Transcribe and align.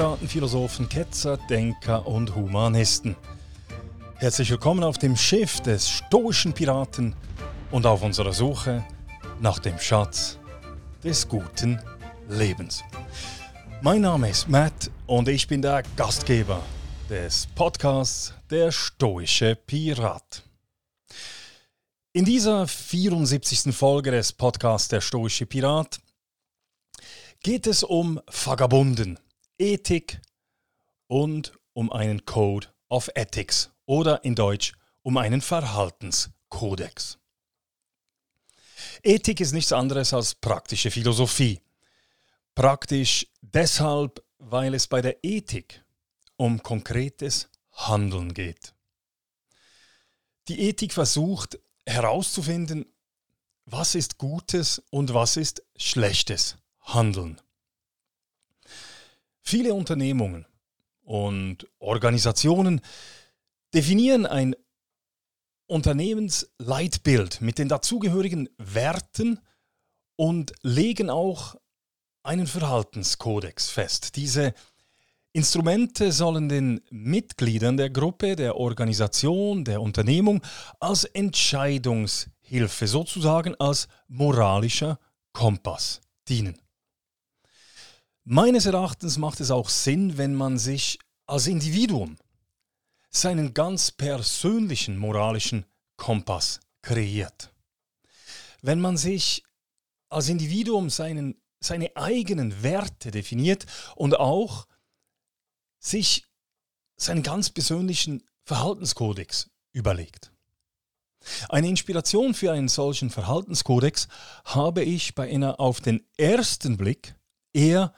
Piraten, 0.00 0.28
Philosophen, 0.28 0.88
Ketzer, 0.88 1.36
Denker 1.36 2.06
und 2.06 2.34
Humanisten. 2.34 3.16
Herzlich 4.16 4.50
willkommen 4.50 4.82
auf 4.82 4.96
dem 4.96 5.14
Schiff 5.14 5.60
des 5.60 5.90
stoischen 5.90 6.54
Piraten 6.54 7.14
und 7.70 7.84
auf 7.84 8.02
unserer 8.02 8.32
Suche 8.32 8.82
nach 9.42 9.58
dem 9.58 9.78
Schatz 9.78 10.38
des 11.04 11.28
guten 11.28 11.78
Lebens. 12.30 12.82
Mein 13.82 14.00
Name 14.00 14.30
ist 14.30 14.48
Matt 14.48 14.90
und 15.06 15.28
ich 15.28 15.46
bin 15.46 15.60
der 15.60 15.82
Gastgeber 15.96 16.62
des 17.10 17.46
Podcasts 17.54 18.32
Der 18.48 18.72
stoische 18.72 19.54
Pirat. 19.54 20.42
In 22.14 22.24
dieser 22.24 22.66
74. 22.66 23.76
Folge 23.76 24.12
des 24.12 24.32
Podcasts 24.32 24.88
Der 24.88 25.02
stoische 25.02 25.44
Pirat 25.44 26.00
geht 27.42 27.66
es 27.66 27.82
um 27.82 28.18
Vagabunden, 28.26 29.18
Ethik 29.60 30.22
und 31.06 31.52
um 31.74 31.92
einen 31.92 32.24
Code 32.24 32.68
of 32.88 33.10
Ethics 33.14 33.70
oder 33.84 34.24
in 34.24 34.34
Deutsch 34.34 34.72
um 35.02 35.18
einen 35.18 35.42
Verhaltenskodex. 35.42 37.18
Ethik 39.02 39.38
ist 39.40 39.52
nichts 39.52 39.72
anderes 39.72 40.14
als 40.14 40.34
praktische 40.34 40.90
Philosophie. 40.90 41.60
Praktisch 42.54 43.26
deshalb, 43.42 44.24
weil 44.38 44.72
es 44.72 44.86
bei 44.86 45.02
der 45.02 45.22
Ethik 45.22 45.84
um 46.36 46.62
konkretes 46.62 47.50
Handeln 47.72 48.32
geht. 48.32 48.74
Die 50.48 50.68
Ethik 50.68 50.94
versucht 50.94 51.58
herauszufinden, 51.84 52.86
was 53.66 53.94
ist 53.94 54.16
gutes 54.16 54.82
und 54.88 55.12
was 55.12 55.36
ist 55.36 55.62
schlechtes 55.76 56.56
Handeln. 56.80 57.38
Viele 59.42 59.74
Unternehmungen 59.74 60.46
und 61.02 61.66
Organisationen 61.78 62.80
definieren 63.74 64.26
ein 64.26 64.54
Unternehmensleitbild 65.66 67.40
mit 67.40 67.58
den 67.58 67.68
dazugehörigen 67.68 68.48
Werten 68.58 69.40
und 70.16 70.52
legen 70.62 71.10
auch 71.10 71.56
einen 72.22 72.46
Verhaltenskodex 72.46 73.70
fest. 73.70 74.16
Diese 74.16 74.52
Instrumente 75.32 76.10
sollen 76.10 76.48
den 76.48 76.80
Mitgliedern 76.90 77.76
der 77.76 77.90
Gruppe, 77.90 78.34
der 78.34 78.56
Organisation, 78.56 79.64
der 79.64 79.80
Unternehmung 79.80 80.42
als 80.80 81.04
Entscheidungshilfe, 81.04 82.88
sozusagen 82.88 83.54
als 83.60 83.86
moralischer 84.08 84.98
Kompass 85.32 86.00
dienen. 86.28 86.58
Meines 88.24 88.66
Erachtens 88.66 89.18
macht 89.18 89.40
es 89.40 89.50
auch 89.50 89.68
Sinn, 89.68 90.18
wenn 90.18 90.34
man 90.34 90.58
sich 90.58 90.98
als 91.26 91.46
Individuum 91.46 92.16
seinen 93.08 93.54
ganz 93.54 93.90
persönlichen 93.90 94.98
moralischen 94.98 95.64
Kompass 95.96 96.60
kreiert. 96.82 97.52
Wenn 98.62 98.80
man 98.80 98.96
sich 98.96 99.44
als 100.10 100.28
Individuum 100.28 100.90
seinen, 100.90 101.40
seine 101.60 101.96
eigenen 101.96 102.62
Werte 102.62 103.10
definiert 103.10 103.66
und 103.96 104.18
auch 104.18 104.66
sich 105.78 106.26
seinen 106.96 107.22
ganz 107.22 107.50
persönlichen 107.50 108.22
Verhaltenskodex 108.44 109.50
überlegt. 109.72 110.32
Eine 111.48 111.68
Inspiration 111.68 112.34
für 112.34 112.52
einen 112.52 112.68
solchen 112.68 113.10
Verhaltenskodex 113.10 114.08
habe 114.44 114.82
ich 114.82 115.14
bei 115.14 115.30
einer 115.30 115.60
auf 115.60 115.80
den 115.80 116.06
ersten 116.16 116.76
Blick 116.76 117.14
eher 117.52 117.94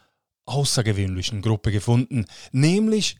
außergewöhnlichen 0.52 1.42
Gruppe 1.42 1.72
gefunden, 1.72 2.26
nämlich 2.52 3.16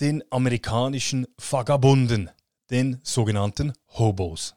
den 0.00 0.24
amerikanischen 0.30 1.28
Vagabunden, 1.36 2.30
den 2.70 2.98
sogenannten 3.02 3.74
Hobos. 3.98 4.54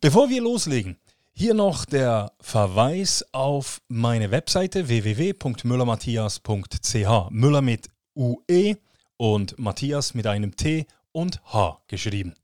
Bevor 0.00 0.28
wir 0.28 0.42
loslegen, 0.42 0.98
hier 1.32 1.54
noch 1.54 1.86
der 1.86 2.32
Verweis 2.40 3.24
auf 3.32 3.80
meine 3.88 4.30
Webseite 4.30 4.86
www.müllermatthias.ch. 4.88 7.30
Müller 7.30 7.62
mit 7.62 7.88
UE 8.14 8.76
und 9.16 9.58
Matthias 9.58 10.12
mit 10.14 10.26
einem 10.26 10.54
T 10.56 10.86
und 11.12 11.42
H 11.52 11.80
geschrieben. 11.88 12.34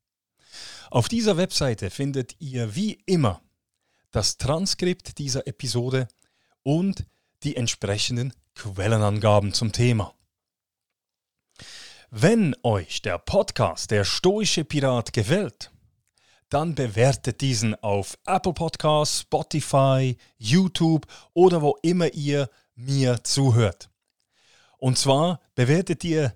Auf 0.90 1.08
dieser 1.08 1.36
Webseite 1.36 1.90
findet 1.90 2.40
ihr 2.40 2.74
wie 2.74 2.98
immer 3.04 3.42
das 4.10 4.38
Transkript 4.38 5.18
dieser 5.18 5.46
Episode 5.46 6.08
und 6.62 7.04
die 7.42 7.56
entsprechenden 7.56 8.32
Quellenangaben 8.54 9.52
zum 9.52 9.72
Thema. 9.72 10.14
Wenn 12.10 12.56
euch 12.62 13.02
der 13.02 13.18
Podcast 13.18 13.90
Der 13.90 14.04
Stoische 14.04 14.64
Pirat 14.64 15.12
gefällt, 15.12 15.70
dann 16.48 16.74
bewertet 16.74 17.40
diesen 17.42 17.74
auf 17.82 18.16
Apple 18.26 18.54
Podcasts, 18.54 19.20
Spotify, 19.20 20.16
YouTube 20.38 21.06
oder 21.34 21.60
wo 21.60 21.76
immer 21.82 22.12
ihr 22.14 22.48
mir 22.74 23.22
zuhört. 23.24 23.90
Und 24.78 24.96
zwar 24.96 25.40
bewertet 25.54 26.04
ihr 26.04 26.34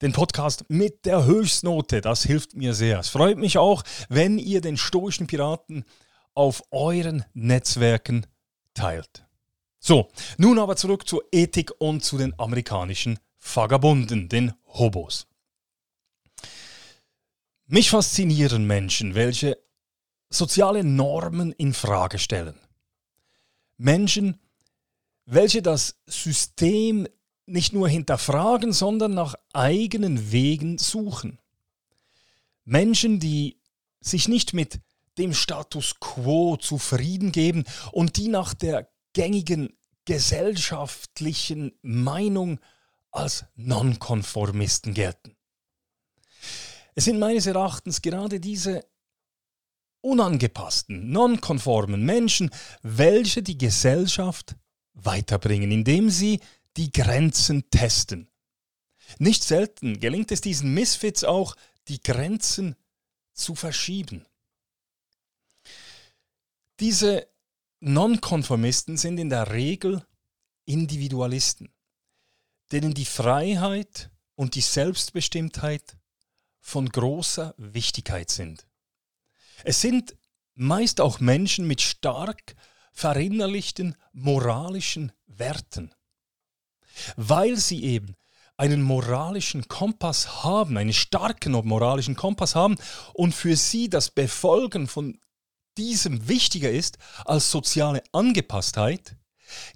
den 0.00 0.12
Podcast 0.12 0.64
mit 0.68 1.04
der 1.04 1.26
Höchstnote. 1.26 2.00
Das 2.00 2.22
hilft 2.22 2.54
mir 2.54 2.72
sehr. 2.72 3.00
Es 3.00 3.10
freut 3.10 3.36
mich 3.36 3.58
auch, 3.58 3.82
wenn 4.08 4.38
ihr 4.38 4.60
den 4.60 4.78
stoischen 4.78 5.26
Piraten 5.26 5.84
auf 6.32 6.62
euren 6.70 7.24
Netzwerken 7.34 8.26
teilt. 8.72 9.26
So, 9.80 10.10
nun 10.36 10.58
aber 10.58 10.76
zurück 10.76 11.08
zur 11.08 11.24
Ethik 11.32 11.72
und 11.78 12.04
zu 12.04 12.18
den 12.18 12.38
amerikanischen 12.38 13.18
Vagabunden, 13.38 14.28
den 14.28 14.52
Hobos. 14.66 15.26
Mich 17.66 17.88
faszinieren 17.88 18.66
Menschen, 18.66 19.14
welche 19.14 19.58
soziale 20.28 20.84
Normen 20.84 21.52
in 21.52 21.72
Frage 21.72 22.18
stellen. 22.18 22.58
Menschen, 23.78 24.38
welche 25.24 25.62
das 25.62 25.96
System 26.06 27.08
nicht 27.46 27.72
nur 27.72 27.88
hinterfragen, 27.88 28.72
sondern 28.72 29.14
nach 29.14 29.34
eigenen 29.52 30.30
Wegen 30.30 30.76
suchen. 30.76 31.38
Menschen, 32.64 33.18
die 33.18 33.58
sich 34.00 34.28
nicht 34.28 34.52
mit 34.52 34.80
dem 35.16 35.32
Status 35.32 35.98
quo 36.00 36.56
zufrieden 36.56 37.32
geben 37.32 37.64
und 37.92 38.16
die 38.16 38.28
nach 38.28 38.54
der 38.54 38.89
gängigen 39.12 39.76
gesellschaftlichen 40.04 41.72
Meinung 41.82 42.60
als 43.10 43.44
Nonkonformisten 43.54 44.94
gelten. 44.94 45.36
Es 46.94 47.04
sind 47.04 47.18
meines 47.18 47.46
Erachtens 47.46 48.02
gerade 48.02 48.40
diese 48.40 48.84
unangepassten, 50.00 51.10
nonkonformen 51.10 52.04
Menschen, 52.04 52.50
welche 52.82 53.42
die 53.42 53.58
Gesellschaft 53.58 54.56
weiterbringen, 54.94 55.70
indem 55.70 56.10
sie 56.10 56.40
die 56.76 56.90
Grenzen 56.90 57.68
testen. 57.70 58.30
Nicht 59.18 59.42
selten 59.44 60.00
gelingt 60.00 60.32
es 60.32 60.40
diesen 60.40 60.72
Misfits 60.72 61.24
auch, 61.24 61.56
die 61.88 62.00
Grenzen 62.00 62.76
zu 63.32 63.54
verschieben. 63.54 64.26
Diese 66.78 67.28
Nonkonformisten 67.80 68.96
sind 68.96 69.18
in 69.18 69.30
der 69.30 69.52
Regel 69.52 70.06
Individualisten, 70.64 71.72
denen 72.72 72.94
die 72.94 73.04
Freiheit 73.04 74.10
und 74.34 74.54
die 74.54 74.60
Selbstbestimmtheit 74.60 75.96
von 76.60 76.88
großer 76.88 77.54
Wichtigkeit 77.56 78.30
sind. 78.30 78.66
Es 79.64 79.80
sind 79.80 80.16
meist 80.54 81.00
auch 81.00 81.20
Menschen 81.20 81.66
mit 81.66 81.80
stark 81.80 82.54
verinnerlichten 82.92 83.96
moralischen 84.12 85.12
Werten 85.26 85.94
weil 87.16 87.56
sie 87.56 87.84
eben 87.84 88.16
einen 88.56 88.82
moralischen 88.82 89.68
Kompass 89.68 90.44
haben, 90.44 90.76
einen 90.76 90.92
starken 90.92 91.52
moralischen 91.52 92.16
Kompass 92.16 92.54
haben 92.54 92.76
und 93.14 93.34
für 93.34 93.56
sie 93.56 93.88
das 93.88 94.10
Befolgen 94.10 94.86
von 94.86 95.18
diesem 95.78 96.28
wichtiger 96.28 96.70
ist 96.70 96.98
als 97.24 97.50
soziale 97.50 98.02
Angepasstheit, 98.12 99.16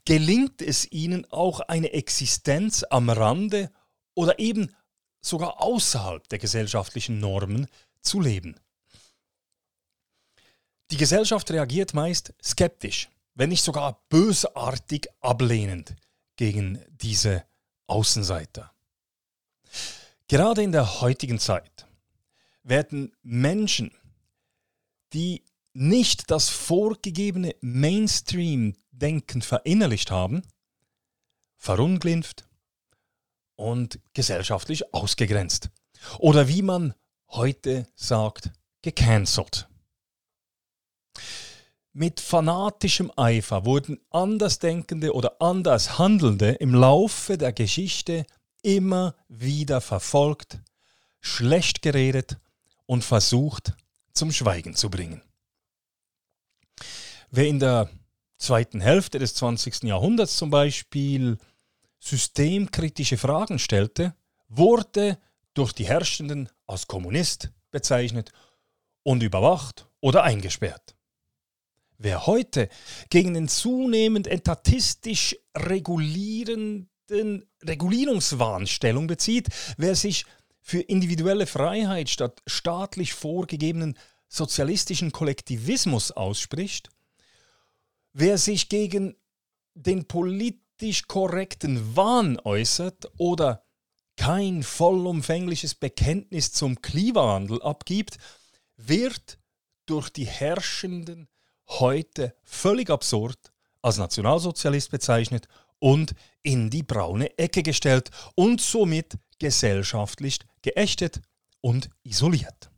gelingt 0.05 0.63
es 0.63 0.91
ihnen 0.91 1.31
auch 1.31 1.61
eine 1.61 1.93
Existenz 1.93 2.85
am 2.89 3.11
Rande 3.11 3.71
oder 4.15 4.39
eben 4.39 4.75
sogar 5.21 5.61
außerhalb 5.61 6.29
der 6.29 6.39
gesellschaftlichen 6.39 7.19
Normen 7.19 7.67
zu 8.01 8.21
leben. 8.21 8.61
Die 10.91 10.97
Gesellschaft 10.97 11.51
reagiert 11.51 11.95
meist 11.95 12.35
skeptisch, 12.43 13.09
wenn 13.35 13.49
nicht 13.49 13.65
sogar 13.65 14.05
bösartig 14.11 15.09
ablehnend 15.21 15.97
gegen 16.37 16.85
diese 16.89 17.45
Außenseiter. 17.87 18.73
Gerade 20.29 20.63
in 20.63 20.73
der 20.73 21.01
heutigen 21.01 21.39
Zeit 21.39 21.87
werden 22.63 23.15
Menschen, 23.23 23.93
die 25.13 25.45
nicht 25.75 26.31
das 26.31 26.49
vorgegebene 26.49 27.55
Mainstream-Denken 27.61 29.43
verinnerlicht 29.43 30.11
haben, 30.11 30.43
verunglimpft 31.57 32.49
und 33.57 34.01
gesellschaftlich 34.13 34.95
ausgegrenzt. 34.95 35.71
Oder 36.19 36.49
wie 36.49 36.63
man 36.63 36.95
heute 37.29 37.87
sagt, 37.95 38.51
gecancelt. 38.83 39.69
Mit 41.93 42.21
fanatischem 42.21 43.13
Eifer 43.17 43.65
wurden 43.65 44.01
Andersdenkende 44.11 45.15
oder 45.15 45.41
anders 45.41 45.99
Handelnde 45.99 46.53
im 46.53 46.75
Laufe 46.75 47.39
der 47.39 47.53
Geschichte 47.53 48.27
immer 48.63 49.15
wieder 49.29 49.81
verfolgt, 49.81 50.59
schlecht 51.21 51.83
geredet 51.83 52.39
und 52.87 53.05
versucht 53.05 53.75
zum 54.13 54.33
Schweigen 54.33 54.75
zu 54.75 54.91
bringen. 54.91 55.23
Wer 57.37 57.49
in 57.49 57.59
der 57.59 57.91
zweiten 58.39 58.81
Hälfte 58.81 59.19
des 59.19 59.35
20. 59.35 59.83
Jahrhunderts 59.83 60.37
zum 60.37 60.51
Beispiel 60.51 61.37
systemkritische 61.99 63.17
Fragen 63.17 63.59
stellte, 63.59 64.15
wurde 64.47 65.19
durch 65.53 65.73
die 65.73 65.85
Herrschenden 65.85 66.49
als 66.69 66.87
Kommunist 66.87 67.51
bezeichnet 67.73 68.31
und 69.03 69.25
überwacht 69.25 69.89
oder 70.01 70.23
eingesperrt. 70.23 70.95
Wer 71.99 72.25
heute 72.29 72.69
gegen 73.11 73.35
den 73.35 73.49
zunehmend 73.49 74.29
etatistisch 74.29 75.37
regulierenden 75.57 76.89
Regulierungswahn 77.65 78.69
Stellung 78.69 79.09
bezieht, 79.09 79.49
wer 79.77 79.97
sich 79.97 80.25
für 80.61 80.83
individuelle 80.83 81.49
Freiheit 81.49 82.11
statt 82.11 82.43
staatlich 82.47 83.13
vorgegebenen 83.13 83.99
sozialistischen 84.29 85.11
Kollektivismus 85.11 86.13
ausspricht, 86.13 86.91
wer 88.15 88.39
sich 88.39 88.69
gegen 88.71 89.17
den 89.75 90.07
politisch 90.07 91.07
korrekten 91.07 91.97
Wahn 91.97 92.41
äußert 92.43 93.11
oder 93.19 93.65
kein 94.17 94.63
vollumfängliches 94.63 95.75
Bekenntnis 95.75 96.53
zum 96.53 96.81
Klimawandel 96.81 97.61
abgibt, 97.63 98.17
wird 98.77 99.39
durch 99.87 100.09
die 100.09 100.27
Herrschenden 100.27 101.29
heute 101.69 102.37
völlig 102.43 102.91
absurd 102.91 103.53
als 103.83 103.99
Nationalsozialist 103.99 104.91
bezeichnet 104.91 105.49
und 105.79 106.15
in 106.43 106.71
die 106.71 106.83
braune 106.83 107.37
Ecke 107.39 107.63
gestellt 107.63 108.11
und 108.37 108.61
somit 108.61 109.19
gesellschaftlich 109.39 110.39
geächtet 110.63 111.21
und 111.61 111.91
isoliert. 112.05 112.71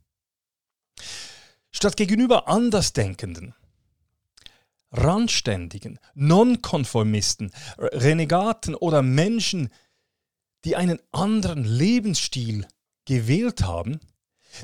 Statt 1.71 1.95
gegenüber 1.95 2.47
Andersdenkenden, 2.47 3.53
Randständigen, 4.91 5.99
Nonkonformisten, 6.15 7.51
Renegaten 7.77 8.75
oder 8.75 9.01
Menschen, 9.01 9.69
die 10.65 10.75
einen 10.75 10.99
anderen 11.11 11.63
Lebensstil 11.63 12.67
gewählt 13.05 13.63
haben, 13.63 13.99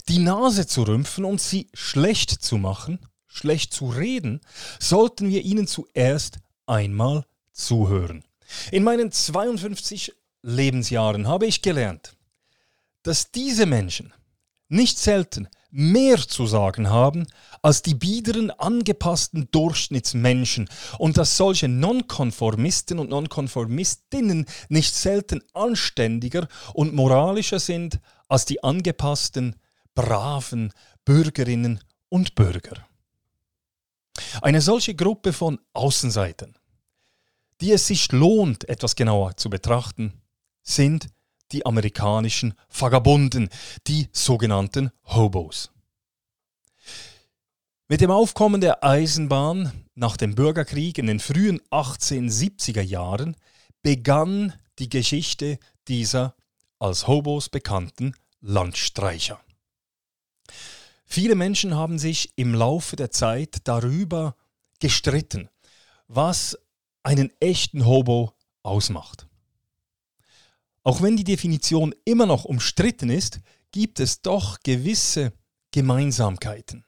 die 0.08 0.20
Nase 0.20 0.68
zu 0.68 0.84
rümpfen 0.84 1.26
und 1.26 1.42
sie 1.42 1.68
schlecht 1.74 2.32
zu 2.32 2.58
machen, 2.58 3.00
schlecht 3.28 3.74
zu 3.74 3.90
reden, 3.90 4.42
sollten 4.80 5.30
wir 5.30 5.44
ihnen 5.44 5.68
zuerst 5.68 6.40
einmal 6.66 7.26
zuhören. 7.52 8.24
In 8.72 8.84
meinen 8.84 9.12
52 9.12 10.14
Lebensjahren 10.42 11.28
habe 11.28 11.46
ich 11.46 11.62
gelernt, 11.62 12.16
dass 13.04 13.32
diese 13.32 13.66
Menschen 13.66 14.14
nicht 14.68 14.98
selten 14.98 15.48
mehr 15.76 16.20
zu 16.20 16.46
sagen 16.46 16.92
haben 16.92 17.26
als 17.64 17.82
die 17.82 17.96
biederen, 17.96 18.52
angepassten 18.52 19.50
Durchschnittsmenschen 19.52 20.70
und 21.00 21.18
dass 21.18 21.36
solche 21.36 21.68
Nonkonformisten 21.68 23.00
und 23.00 23.10
Nonkonformistinnen 23.10 24.46
nicht 24.70 24.94
selten 24.94 25.42
anständiger 25.54 26.48
und 26.74 26.94
moralischer 26.94 27.60
sind 27.60 28.00
als 28.28 28.46
die 28.46 28.64
angepassten, 28.64 29.56
braven 29.96 30.72
Bürgerinnen 31.06 31.80
und 32.08 32.36
Bürger. 32.36 32.86
Eine 34.44 34.62
solche 34.62 34.94
Gruppe 34.94 35.34
von 35.34 35.60
Außenseitern, 35.74 36.56
die 37.62 37.72
es 37.72 37.88
sich 37.88 38.12
lohnt, 38.12 38.70
etwas 38.70 38.96
genauer 38.96 39.38
zu 39.38 39.50
betrachten, 39.50 40.22
sind 40.62 41.08
die 41.54 41.66
amerikanischen 41.66 42.56
Vagabunden, 42.70 43.50
die 43.88 44.10
sogenannten 44.12 44.92
Hobos. 45.06 45.72
Mit 47.88 48.02
dem 48.02 48.12
Aufkommen 48.12 48.60
der 48.60 48.84
Eisenbahn 48.84 49.72
nach 49.94 50.18
dem 50.18 50.36
Bürgerkrieg 50.36 50.98
in 50.98 51.08
den 51.08 51.20
frühen 51.20 51.62
1870er 51.70 52.82
Jahren 52.82 53.38
begann 53.82 54.54
die 54.80 54.90
Geschichte 54.90 55.60
dieser 55.88 56.36
als 56.80 57.08
Hobos 57.08 57.50
bekannten 57.50 58.16
Landstreicher. 58.42 59.40
Viele 61.06 61.36
Menschen 61.36 61.76
haben 61.76 62.00
sich 62.00 62.34
im 62.36 62.56
Laufe 62.56 62.96
der 62.96 63.12
Zeit 63.12 63.58
darüber 63.66 64.36
gestritten, 64.80 65.50
was 66.08 66.58
einen 67.04 67.32
echten 67.40 67.86
Hobo 67.86 68.34
ausmacht. 68.64 69.28
Auch 70.84 71.02
wenn 71.02 71.16
die 71.16 71.24
Definition 71.24 71.96
immer 72.06 72.26
noch 72.26 72.46
umstritten 72.46 73.10
ist, 73.10 73.40
gibt 73.72 74.00
es 74.00 74.22
doch 74.22 74.60
gewisse 74.62 75.34
Gemeinsamkeiten. 75.72 76.86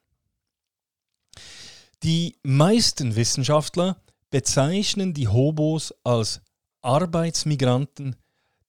Die 2.03 2.37
meisten 2.43 3.15
Wissenschaftler 3.15 4.01
bezeichnen 4.29 5.13
die 5.13 5.27
Hobos 5.27 5.93
als 6.03 6.41
Arbeitsmigranten, 6.81 8.15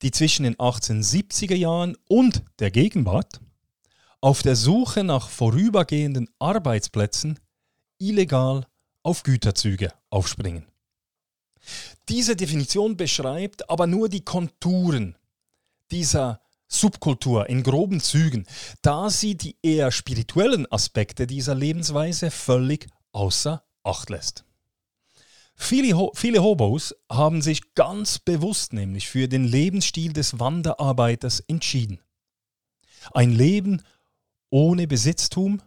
die 0.02 0.11
zwischen 0.11 0.44
den 0.44 0.56
1870er 0.56 1.55
Jahren 1.55 1.96
und 2.08 2.43
der 2.61 2.70
Gegenwart 2.70 3.40
auf 4.20 4.43
der 4.43 4.56
Suche 4.56 5.05
nach 5.05 5.28
vorübergehenden 5.28 6.28
Arbeitsplätzen 6.38 7.38
illegal 7.99 8.67
auf 9.02 9.23
Güterzüge 9.23 9.93
aufspringen. 10.11 10.67
Diese 12.08 12.36
Definition 12.36 12.96
beschreibt 12.96 13.68
aber 13.68 13.86
nur 13.86 14.08
die 14.08 14.24
Konturen 14.24 15.16
dieser 15.90 16.40
Subkultur 16.68 17.49
in 17.49 17.62
groben 17.62 18.00
Zügen, 18.00 18.46
da 18.82 19.11
sie 19.11 19.37
die 19.37 19.56
eher 19.62 19.90
spirituellen 19.92 20.70
Aspekte 20.70 21.26
dieser 21.26 21.54
Lebensweise 21.54 22.30
völlig 22.30 22.88
außer 23.12 23.62
Acht 23.82 24.11
lässt. 24.11 24.44
Viele, 25.54 26.11
viele 26.14 26.42
Hobos 26.42 26.94
haben 27.11 27.40
sich 27.40 27.75
ganz 27.75 28.18
bewusst 28.18 28.73
nämlich 28.73 29.08
für 29.08 29.26
den 29.26 29.44
Lebensstil 29.44 30.12
des 30.12 30.38
Wanderarbeiters 30.38 31.40
entschieden. 31.40 32.00
Ein 33.12 33.32
Leben 33.32 33.82
ohne 34.50 34.87
Besitztum 34.87 35.62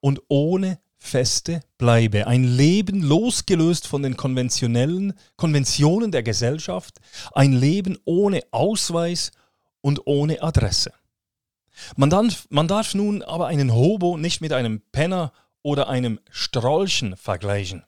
und 0.00 0.20
ohne 0.28 0.80
feste 1.02 1.60
Bleibe. 1.78 2.26
Ein 2.26 2.44
Leben 2.44 3.02
losgelöst 3.02 3.86
von 3.86 4.02
den 4.02 4.16
konventionellen 4.16 5.14
Konventionen 5.36 6.12
der 6.12 6.22
Gesellschaft. 6.22 7.00
Ein 7.32 7.52
Leben 7.52 7.98
ohne 8.04 8.42
Ausweis 8.52 9.32
und 9.80 10.06
ohne 10.06 10.42
Adresse. 10.42 10.92
Man 11.96 12.08
darf, 12.08 12.46
man 12.50 12.68
darf 12.68 12.94
nun 12.94 13.22
aber 13.22 13.48
einen 13.48 13.74
Hobo 13.74 14.16
nicht 14.16 14.40
mit 14.40 14.52
einem 14.52 14.80
Penner 14.92 15.32
oder 15.62 15.88
einem 15.88 16.20
Strolchen 16.30 17.16
vergleichen. 17.16 17.84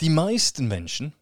Die 0.00 0.10
meisten 0.10 0.66
Menschen 0.66 1.14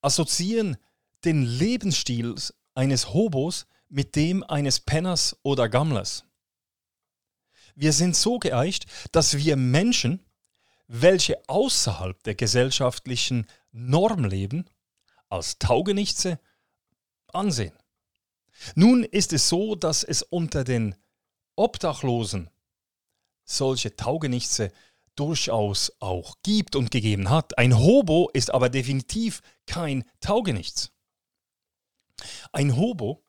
assoziieren 0.00 0.76
den 1.24 1.44
Lebensstil 1.44 2.34
eines 2.74 3.14
Hobos 3.14 3.66
mit 3.88 4.16
dem 4.16 4.42
eines 4.42 4.80
Penners 4.80 5.36
oder 5.42 5.68
Gammlers. 5.68 6.24
Wir 7.74 7.92
sind 7.92 8.16
so 8.16 8.38
geeicht, 8.38 8.86
dass 9.12 9.36
wir 9.36 9.56
Menschen, 9.56 10.24
welche 10.88 11.48
außerhalb 11.48 12.22
der 12.22 12.34
gesellschaftlichen 12.34 13.46
Norm 13.72 14.24
leben, 14.24 14.66
als 15.28 15.58
Taugenichtse 15.58 16.38
ansehen. 17.28 17.72
Nun 18.74 19.04
ist 19.04 19.32
es 19.32 19.48
so, 19.48 19.74
dass 19.74 20.04
es 20.04 20.22
unter 20.22 20.64
den 20.64 20.94
Obdachlosen 21.56 22.50
solche 23.44 23.96
Taugenichtse 23.96 24.70
durchaus 25.16 25.92
auch 26.00 26.36
gibt 26.42 26.76
und 26.76 26.90
gegeben 26.90 27.30
hat. 27.30 27.58
Ein 27.58 27.78
Hobo 27.78 28.30
ist 28.32 28.52
aber 28.52 28.68
definitiv 28.68 29.42
kein 29.66 30.04
Taugenichts. 30.20 30.92
Ein 32.52 32.76
Hobo, 32.76 33.24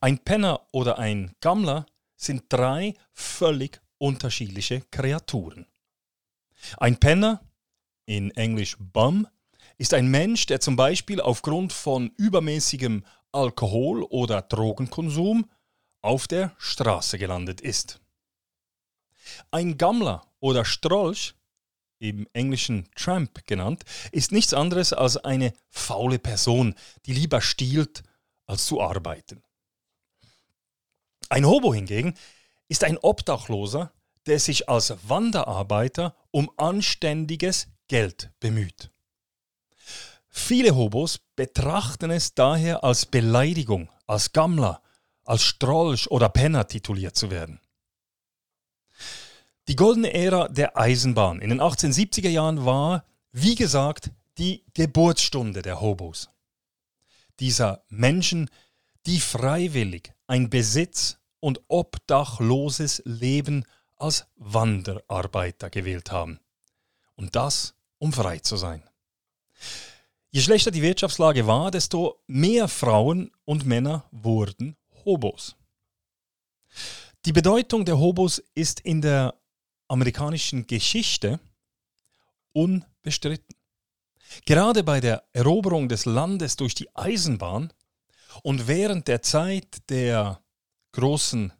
ein 0.00 0.18
Penner 0.18 0.66
oder 0.72 0.98
ein 0.98 1.34
Gammler 1.40 1.86
sind 2.16 2.44
drei 2.48 2.94
völlig 3.12 3.80
unterschiedliche 3.98 4.82
Kreaturen. 4.90 5.66
Ein 6.78 6.98
Penner, 6.98 7.40
in 8.06 8.30
Englisch 8.32 8.76
Bum, 8.78 9.26
ist 9.78 9.94
ein 9.94 10.08
Mensch, 10.08 10.46
der 10.46 10.60
zum 10.60 10.76
Beispiel 10.76 11.20
aufgrund 11.20 11.72
von 11.72 12.10
übermäßigem 12.16 13.04
Alkohol- 13.32 14.04
oder 14.04 14.42
Drogenkonsum 14.42 15.50
auf 16.02 16.26
der 16.26 16.54
Straße 16.58 17.18
gelandet 17.18 17.60
ist. 17.60 18.00
Ein 19.50 19.76
Gammler 19.76 20.26
oder 20.40 20.64
Strolch 20.64 21.34
im 21.98 22.26
Englischen 22.32 22.88
Tramp 22.94 23.46
genannt, 23.46 23.84
ist 24.12 24.32
nichts 24.32 24.54
anderes 24.54 24.92
als 24.92 25.16
eine 25.16 25.52
faule 25.70 26.18
Person, 26.18 26.74
die 27.06 27.14
lieber 27.14 27.40
stiehlt, 27.40 28.02
als 28.46 28.66
zu 28.66 28.80
arbeiten. 28.80 29.42
Ein 31.28 31.46
Hobo 31.46 31.74
hingegen 31.74 32.14
ist 32.68 32.84
ein 32.84 32.98
Obdachloser, 32.98 33.92
der 34.26 34.40
sich 34.40 34.68
als 34.68 34.94
Wanderarbeiter 35.08 36.16
um 36.30 36.50
anständiges 36.56 37.68
Geld 37.88 38.30
bemüht. 38.40 38.90
Viele 40.28 40.76
Hobos 40.76 41.18
betrachten 41.34 42.10
es 42.10 42.34
daher 42.34 42.84
als 42.84 43.06
Beleidigung, 43.06 43.90
als 44.06 44.32
Gammler, 44.32 44.82
als 45.24 45.42
Strolch 45.42 46.10
oder 46.10 46.28
Penner 46.28 46.66
tituliert 46.68 47.16
zu 47.16 47.30
werden. 47.30 47.60
Die 49.68 49.76
goldene 49.76 50.12
Ära 50.12 50.48
der 50.48 50.76
Eisenbahn 50.76 51.40
in 51.40 51.50
den 51.50 51.60
1870er 51.60 52.28
Jahren 52.28 52.64
war, 52.64 53.04
wie 53.32 53.54
gesagt, 53.54 54.10
die 54.38 54.64
Geburtsstunde 54.74 55.62
der 55.62 55.80
Hobos. 55.80 56.28
Dieser 57.40 57.84
Menschen, 57.88 58.50
die 59.06 59.20
freiwillig 59.20 60.12
ein 60.26 60.50
Besitz- 60.50 61.18
und 61.40 61.60
obdachloses 61.68 63.02
Leben 63.04 63.64
als 63.96 64.26
Wanderarbeiter 64.36 65.70
gewählt 65.70 66.10
haben. 66.10 66.40
Und 67.14 67.36
das, 67.36 67.74
um 67.98 68.12
frei 68.12 68.40
zu 68.40 68.56
sein. 68.56 68.82
Je 70.30 70.40
schlechter 70.40 70.70
die 70.70 70.82
Wirtschaftslage 70.82 71.46
war, 71.46 71.70
desto 71.70 72.20
mehr 72.26 72.68
Frauen 72.68 73.30
und 73.44 73.64
Männer 73.64 74.04
wurden 74.10 74.76
Hobos. 75.04 75.56
Die 77.24 77.32
Bedeutung 77.32 77.84
der 77.84 77.98
Hobos 77.98 78.42
ist 78.54 78.80
in 78.80 79.00
der 79.00 79.34
amerikanischen 79.88 80.66
Geschichte 80.66 81.40
unbestritten. 82.52 83.56
Gerade 84.44 84.82
bei 84.82 85.00
der 85.00 85.24
Eroberung 85.32 85.88
des 85.88 86.04
Landes 86.04 86.56
durch 86.56 86.74
die 86.74 86.94
Eisenbahn 86.94 87.72
und 88.42 88.68
während 88.68 89.08
der 89.08 89.22
Zeit 89.22 89.88
der 89.88 90.40
großen 90.92 91.52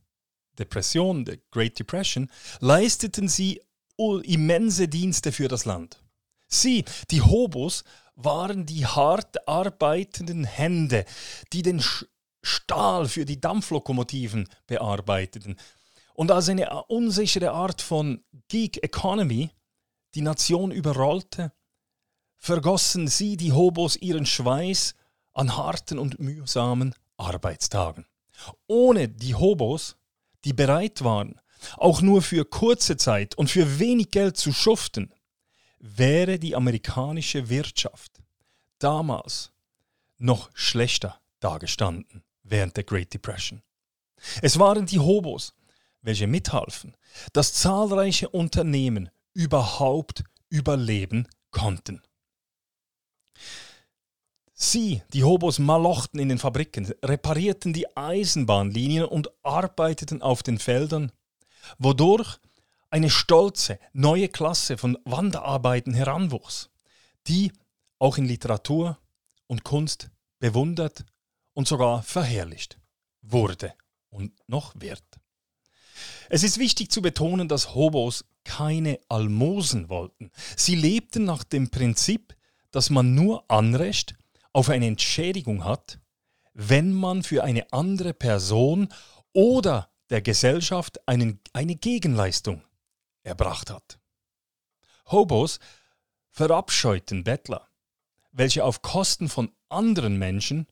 Depression, 0.59 1.25
der 1.25 1.39
Great 1.51 1.79
Depression, 1.79 2.31
leisteten 2.61 3.29
sie 3.29 3.61
immense 4.25 4.89
Dienste 4.89 5.33
für 5.33 5.49
das 5.49 5.65
Land. 5.65 6.03
Sie, 6.49 6.85
die 7.11 7.23
Hobos, 7.23 7.85
waren 8.15 8.67
die 8.67 8.87
hart 8.87 9.47
arbeitenden 9.47 10.45
Hände, 10.45 11.05
die 11.53 11.63
den 11.63 11.83
Stahl 12.43 13.09
für 13.09 13.25
die 13.25 13.41
Dampflokomotiven 13.41 14.49
bearbeiteten. 14.67 15.59
Und 16.15 16.31
als 16.31 16.49
eine 16.49 16.85
unsichere 16.85 17.51
Art 17.51 17.83
von 17.83 18.25
Geek 18.49 18.83
Economy 18.83 19.51
die 20.15 20.23
Nation 20.23 20.71
überrollte, 20.71 21.53
vergossen 22.39 23.09
sie, 23.09 23.37
die 23.37 23.53
Hobos, 23.53 23.97
ihren 23.97 24.25
Schweiß 24.25 24.95
an 25.37 25.57
harten 25.57 25.99
und 25.99 26.19
mühsamen 26.19 26.95
Arbeitstagen. 27.19 28.07
Ohne 28.67 29.09
die 29.09 29.35
Hobos, 29.35 29.97
die 30.45 30.53
bereit 30.53 31.05
waren, 31.05 31.41
auch 31.77 32.01
nur 32.01 32.23
für 32.23 32.45
kurze 32.45 32.97
Zeit 32.97 33.35
und 33.37 33.51
für 33.51 33.79
wenig 33.79 34.11
Geld 34.11 34.37
zu 34.37 34.53
schuften, 34.53 35.13
wäre 35.79 36.39
die 36.39 36.57
amerikanische 36.57 37.49
Wirtschaft 37.49 38.23
damals 38.79 39.53
noch 40.19 40.51
schlechter 40.55 41.21
dagestanden 41.41 42.23
während 42.43 42.77
der 42.77 42.85
Great 42.85 43.13
Depression. 43.13 43.63
Es 44.41 44.59
waren 44.59 44.87
die 44.87 44.99
Hobos, 44.99 45.55
welche 46.01 46.27
mithalfen, 46.27 46.97
dass 47.33 47.53
zahlreiche 47.53 48.29
Unternehmen 48.29 49.11
überhaupt 49.35 50.25
überleben 50.49 51.29
konnten. 51.51 52.03
Sie, 54.59 55.03
die 55.13 55.23
Hobos, 55.23 55.59
malochten 55.59 56.19
in 56.19 56.31
den 56.31 56.39
Fabriken, 56.39 56.91
reparierten 57.05 57.75
die 57.75 57.95
Eisenbahnlinien 57.95 59.05
und 59.05 59.31
arbeiteten 59.43 60.23
auf 60.23 60.43
den 60.43 60.59
Feldern, 60.59 61.13
wodurch 61.77 62.39
eine 62.89 63.11
stolze 63.11 63.79
neue 63.93 64.31
Klasse 64.31 64.79
von 64.79 64.97
Wanderarbeiten 65.05 65.93
heranwuchs, 65.93 66.71
die 67.27 67.53
auch 67.99 68.17
in 68.17 68.25
Literatur 68.25 68.99
und 69.47 69.63
Kunst 69.63 70.09
bewundert 70.39 71.05
und 71.53 71.69
sogar 71.69 72.03
verherrlicht 72.03 72.79
wurde 73.21 73.75
und 74.09 74.33
noch 74.47 74.73
wird. 74.81 75.05
Es 76.31 76.43
ist 76.43 76.59
wichtig 76.59 76.91
zu 76.91 77.03
betonen, 77.03 77.47
dass 77.47 77.75
Hobos 77.75 78.25
keine 78.43 79.01
Almosen 79.11 79.91
wollten. 79.91 80.31
Sie 80.57 80.77
lebten 80.77 81.25
nach 81.25 81.45
dem 81.45 81.69
Prinzip, 81.69 82.35
dass 82.71 82.89
man 82.89 83.15
nur 83.15 83.45
Anrecht 83.51 84.17
auf 84.57 84.71
eine 84.71 84.87
Entschädigung 84.87 85.65
hat, 85.65 86.01
wenn 86.55 86.91
man 86.91 87.23
für 87.23 87.45
eine 87.45 87.71
andere 87.75 88.15
Person 88.15 88.89
oder 89.35 89.93
der 90.09 90.23
Gesellschaft 90.23 91.07
einen, 91.07 91.43
eine 91.53 91.77
Gegenleistung 91.77 92.65
erbracht 93.23 93.69
hat. 93.69 93.99
Hobos 95.09 95.59
verabscheuten 96.31 97.23
Bettler, 97.23 97.69
welche 98.33 98.65
auf 98.65 98.81
Kosten 98.81 99.29
von 99.29 99.53
anderen 99.69 100.19
Menschen 100.19 100.67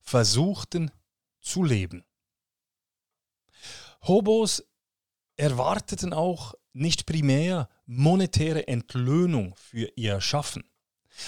versuchten 0.00 0.90
zu 1.42 1.64
leben. 1.64 2.06
Hobos 4.00 4.64
erwarteten 5.36 6.14
auch 6.14 6.54
nicht 6.72 7.04
primär 7.04 7.68
monetäre 7.84 8.68
Entlöhnung 8.68 9.54
für 9.56 9.92
ihr 9.96 10.22
Schaffen. 10.22 10.64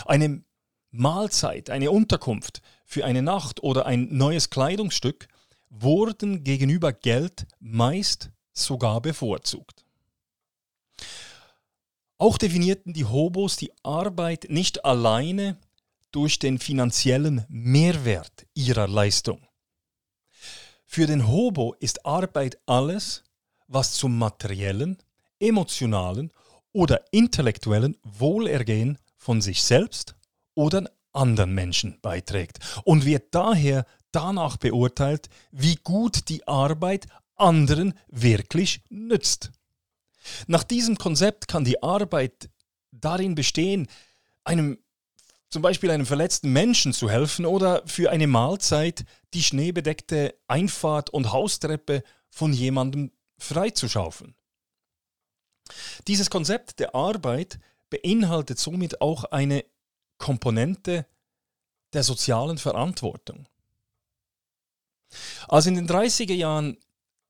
Eine 0.07 0.47
Mahlzeit, 0.95 1.71
eine 1.71 1.91
Unterkunft 1.91 2.63
für 2.85 3.05
eine 3.05 3.23
Nacht 3.23 3.63
oder 3.63 3.87
ein 3.87 4.09
neues 4.17 4.51
Kleidungsstück 4.51 5.27
wurden 5.69 6.45
gegenüber 6.45 6.93
Geld 6.93 7.47
meist 7.59 8.31
sogar 8.53 9.01
bevorzugt. 9.01 9.85
Auch 12.17 12.39
definierten 12.39 12.93
die 12.93 13.05
Hobos 13.05 13.57
die 13.57 13.73
Arbeit 13.83 14.47
nicht 14.49 14.85
alleine 14.85 15.59
durch 16.13 16.39
den 16.39 16.61
finanziellen 16.61 17.45
Mehrwert 17.49 18.47
ihrer 18.55 18.87
Leistung. 18.87 19.49
Für 20.87 21.07
den 21.09 21.27
Hobo 21.27 21.75
ist 21.81 22.07
Arbeit 22.07 22.59
alles, 22.67 23.25
was 23.67 23.95
zum 23.95 24.17
materiellen, 24.17 24.97
emotionalen 25.41 26.31
oder 26.73 27.05
intellektuellen 27.11 27.97
Wohlergehen 28.05 28.99
von 29.17 29.41
sich 29.41 29.65
selbst 29.65 30.15
oder 30.55 30.91
anderen 31.13 31.55
Menschen 31.55 31.99
beiträgt 32.01 32.59
und 32.85 33.05
wird 33.05 33.35
daher 33.35 33.87
danach 34.13 34.57
beurteilt, 34.57 35.29
wie 35.51 35.77
gut 35.77 36.29
die 36.29 36.47
Arbeit 36.47 37.07
anderen 37.37 37.95
wirklich 38.09 38.83
nützt. 38.89 39.51
Nach 40.47 40.65
diesem 40.65 40.97
Konzept 40.97 41.49
kann 41.49 41.65
die 41.65 41.83
Arbeit 41.83 42.49
darin 42.91 43.35
bestehen, 43.35 43.89
einem 44.45 44.79
zum 45.51 45.63
Beispiel 45.63 45.91
einem 45.91 46.07
verletzten 46.07 46.53
Menschen 46.53 46.93
zu 46.93 47.09
helfen 47.09 47.47
oder 47.47 47.83
für 47.87 48.11
eine 48.11 48.27
Mahlzeit 48.27 49.05
die 49.35 49.43
schneebedeckte 49.43 50.35
Einfahrt 50.49 51.11
und 51.11 51.33
Haustreppe 51.33 52.03
von 52.29 52.53
jemandem 52.53 53.13
freizuschaufeln. 53.39 54.35
Dieses 56.09 56.31
Konzept 56.31 56.81
der 56.81 56.95
Arbeit 56.95 57.59
beinhaltet 57.89 58.59
somit 58.59 59.01
auch 59.01 59.25
eine 59.25 59.65
Komponente 60.25 61.07
der 61.93 62.03
sozialen 62.03 62.57
Verantwortung. 62.57 63.47
Als 65.49 65.67
in 65.67 65.75
den 65.75 65.87
30er 65.87 66.33
Jahren 66.33 66.79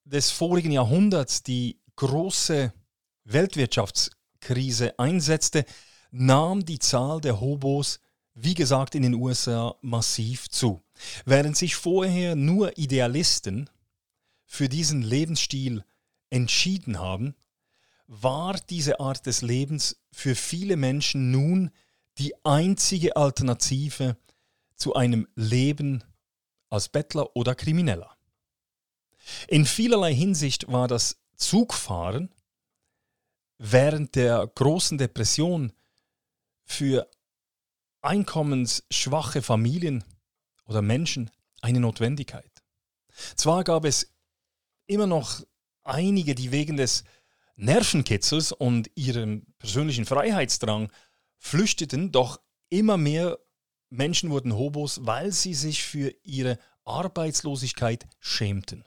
des 0.04 0.30
vorigen 0.30 0.70
Jahrhunderts 0.70 1.42
die 1.42 1.80
große 1.96 2.72
Weltwirtschaftskrise 3.24 4.96
einsetzte, 4.96 5.64
nahm 6.12 6.64
die 6.64 6.78
Zahl 6.78 7.20
der 7.20 7.40
Hobos, 7.40 7.98
wie 8.34 8.54
gesagt, 8.54 8.94
in 8.94 9.02
den 9.02 9.14
USA 9.14 9.74
massiv 9.80 10.48
zu. 10.48 10.80
Während 11.24 11.56
sich 11.56 11.74
vorher 11.74 12.36
nur 12.36 12.78
Idealisten 12.78 13.68
für 14.46 14.68
diesen 14.68 15.02
Lebensstil 15.02 15.82
entschieden 16.30 17.00
haben, 17.00 17.34
war 18.06 18.54
diese 18.70 19.00
Art 19.00 19.26
des 19.26 19.42
Lebens 19.42 19.96
für 20.12 20.36
viele 20.36 20.76
Menschen 20.76 21.32
nun 21.32 21.72
die 22.18 22.34
einzige 22.44 23.16
Alternative 23.16 24.16
zu 24.76 24.94
einem 24.94 25.26
Leben 25.34 26.04
als 26.70 26.88
Bettler 26.88 27.34
oder 27.36 27.54
Krimineller. 27.54 28.16
In 29.48 29.64
vielerlei 29.64 30.14
Hinsicht 30.14 30.70
war 30.70 30.88
das 30.88 31.16
Zugfahren 31.36 32.34
während 33.58 34.14
der 34.14 34.46
großen 34.46 34.98
Depression 34.98 35.72
für 36.64 37.08
einkommensschwache 38.02 39.42
Familien 39.42 40.04
oder 40.66 40.82
Menschen 40.82 41.30
eine 41.62 41.80
Notwendigkeit. 41.80 42.50
Zwar 43.36 43.64
gab 43.64 43.84
es 43.84 44.12
immer 44.86 45.06
noch 45.06 45.42
einige, 45.82 46.34
die 46.34 46.52
wegen 46.52 46.76
des 46.76 47.04
Nervenkitzels 47.56 48.52
und 48.52 48.90
ihrem 48.96 49.46
persönlichen 49.58 50.04
Freiheitsdrang 50.04 50.90
flüchteten, 51.44 52.10
doch 52.10 52.40
immer 52.70 52.96
mehr 52.96 53.38
Menschen 53.90 54.30
wurden 54.30 54.56
Hobos, 54.56 55.00
weil 55.04 55.30
sie 55.30 55.52
sich 55.52 55.82
für 55.82 56.12
ihre 56.22 56.58
Arbeitslosigkeit 56.84 58.06
schämten. 58.18 58.84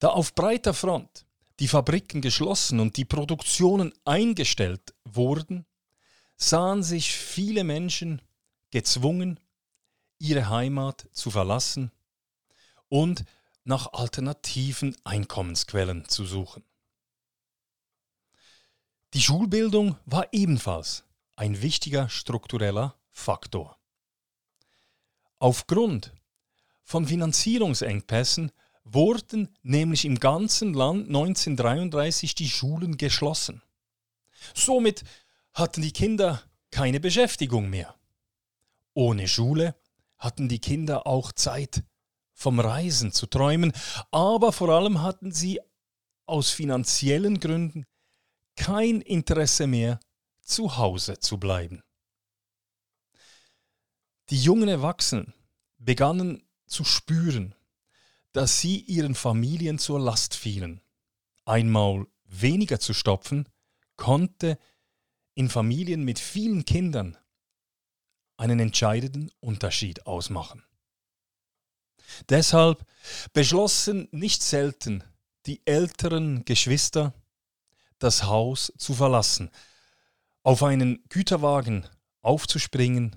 Da 0.00 0.08
auf 0.08 0.34
breiter 0.34 0.74
Front 0.74 1.26
die 1.60 1.68
Fabriken 1.68 2.20
geschlossen 2.20 2.80
und 2.80 2.96
die 2.96 3.04
Produktionen 3.04 3.94
eingestellt 4.04 4.94
wurden, 5.04 5.64
sahen 6.36 6.82
sich 6.82 7.12
viele 7.12 7.62
Menschen 7.62 8.20
gezwungen, 8.70 9.38
ihre 10.18 10.48
Heimat 10.48 11.08
zu 11.12 11.30
verlassen 11.30 11.92
und 12.88 13.24
nach 13.62 13.92
alternativen 13.92 14.96
Einkommensquellen 15.04 16.08
zu 16.08 16.26
suchen. 16.26 16.64
Die 19.14 19.22
Schulbildung 19.22 19.96
war 20.06 20.26
ebenfalls 20.32 21.04
ein 21.36 21.62
wichtiger 21.62 22.08
struktureller 22.08 22.96
Faktor. 23.12 23.78
Aufgrund 25.38 26.12
von 26.82 27.06
Finanzierungsengpässen 27.06 28.50
wurden 28.82 29.56
nämlich 29.62 30.04
im 30.04 30.18
ganzen 30.18 30.74
Land 30.74 31.06
1933 31.06 32.34
die 32.34 32.50
Schulen 32.50 32.96
geschlossen. 32.96 33.62
Somit 34.52 35.04
hatten 35.52 35.82
die 35.82 35.92
Kinder 35.92 36.42
keine 36.72 36.98
Beschäftigung 36.98 37.70
mehr. 37.70 37.94
Ohne 38.94 39.28
Schule 39.28 39.76
hatten 40.18 40.48
die 40.48 40.58
Kinder 40.58 41.06
auch 41.06 41.30
Zeit 41.30 41.84
vom 42.32 42.58
Reisen 42.58 43.12
zu 43.12 43.26
träumen, 43.26 43.72
aber 44.10 44.50
vor 44.50 44.70
allem 44.70 45.02
hatten 45.02 45.30
sie 45.30 45.60
aus 46.26 46.50
finanziellen 46.50 47.38
Gründen 47.38 47.86
kein 48.56 49.00
Interesse 49.00 49.66
mehr, 49.66 50.00
zu 50.40 50.76
Hause 50.76 51.18
zu 51.18 51.38
bleiben. 51.38 51.82
Die 54.30 54.40
jungen 54.40 54.68
Erwachsenen 54.68 55.34
begannen 55.78 56.46
zu 56.66 56.84
spüren, 56.84 57.54
dass 58.32 58.60
sie 58.60 58.80
ihren 58.80 59.14
Familien 59.14 59.78
zur 59.78 60.00
Last 60.00 60.34
fielen. 60.34 60.80
Einmal 61.44 62.06
weniger 62.24 62.80
zu 62.80 62.94
stopfen, 62.94 63.48
konnte 63.96 64.58
in 65.34 65.48
Familien 65.48 66.02
mit 66.04 66.18
vielen 66.18 66.64
Kindern 66.64 67.16
einen 68.36 68.60
entscheidenden 68.60 69.30
Unterschied 69.40 70.06
ausmachen. 70.06 70.64
Deshalb 72.28 72.84
beschlossen 73.32 74.08
nicht 74.10 74.42
selten 74.42 75.04
die 75.46 75.64
älteren 75.66 76.44
Geschwister, 76.44 77.14
das 78.04 78.24
Haus 78.24 78.72
zu 78.76 78.94
verlassen, 78.94 79.50
auf 80.42 80.62
einen 80.62 81.02
Güterwagen 81.08 81.88
aufzuspringen 82.20 83.16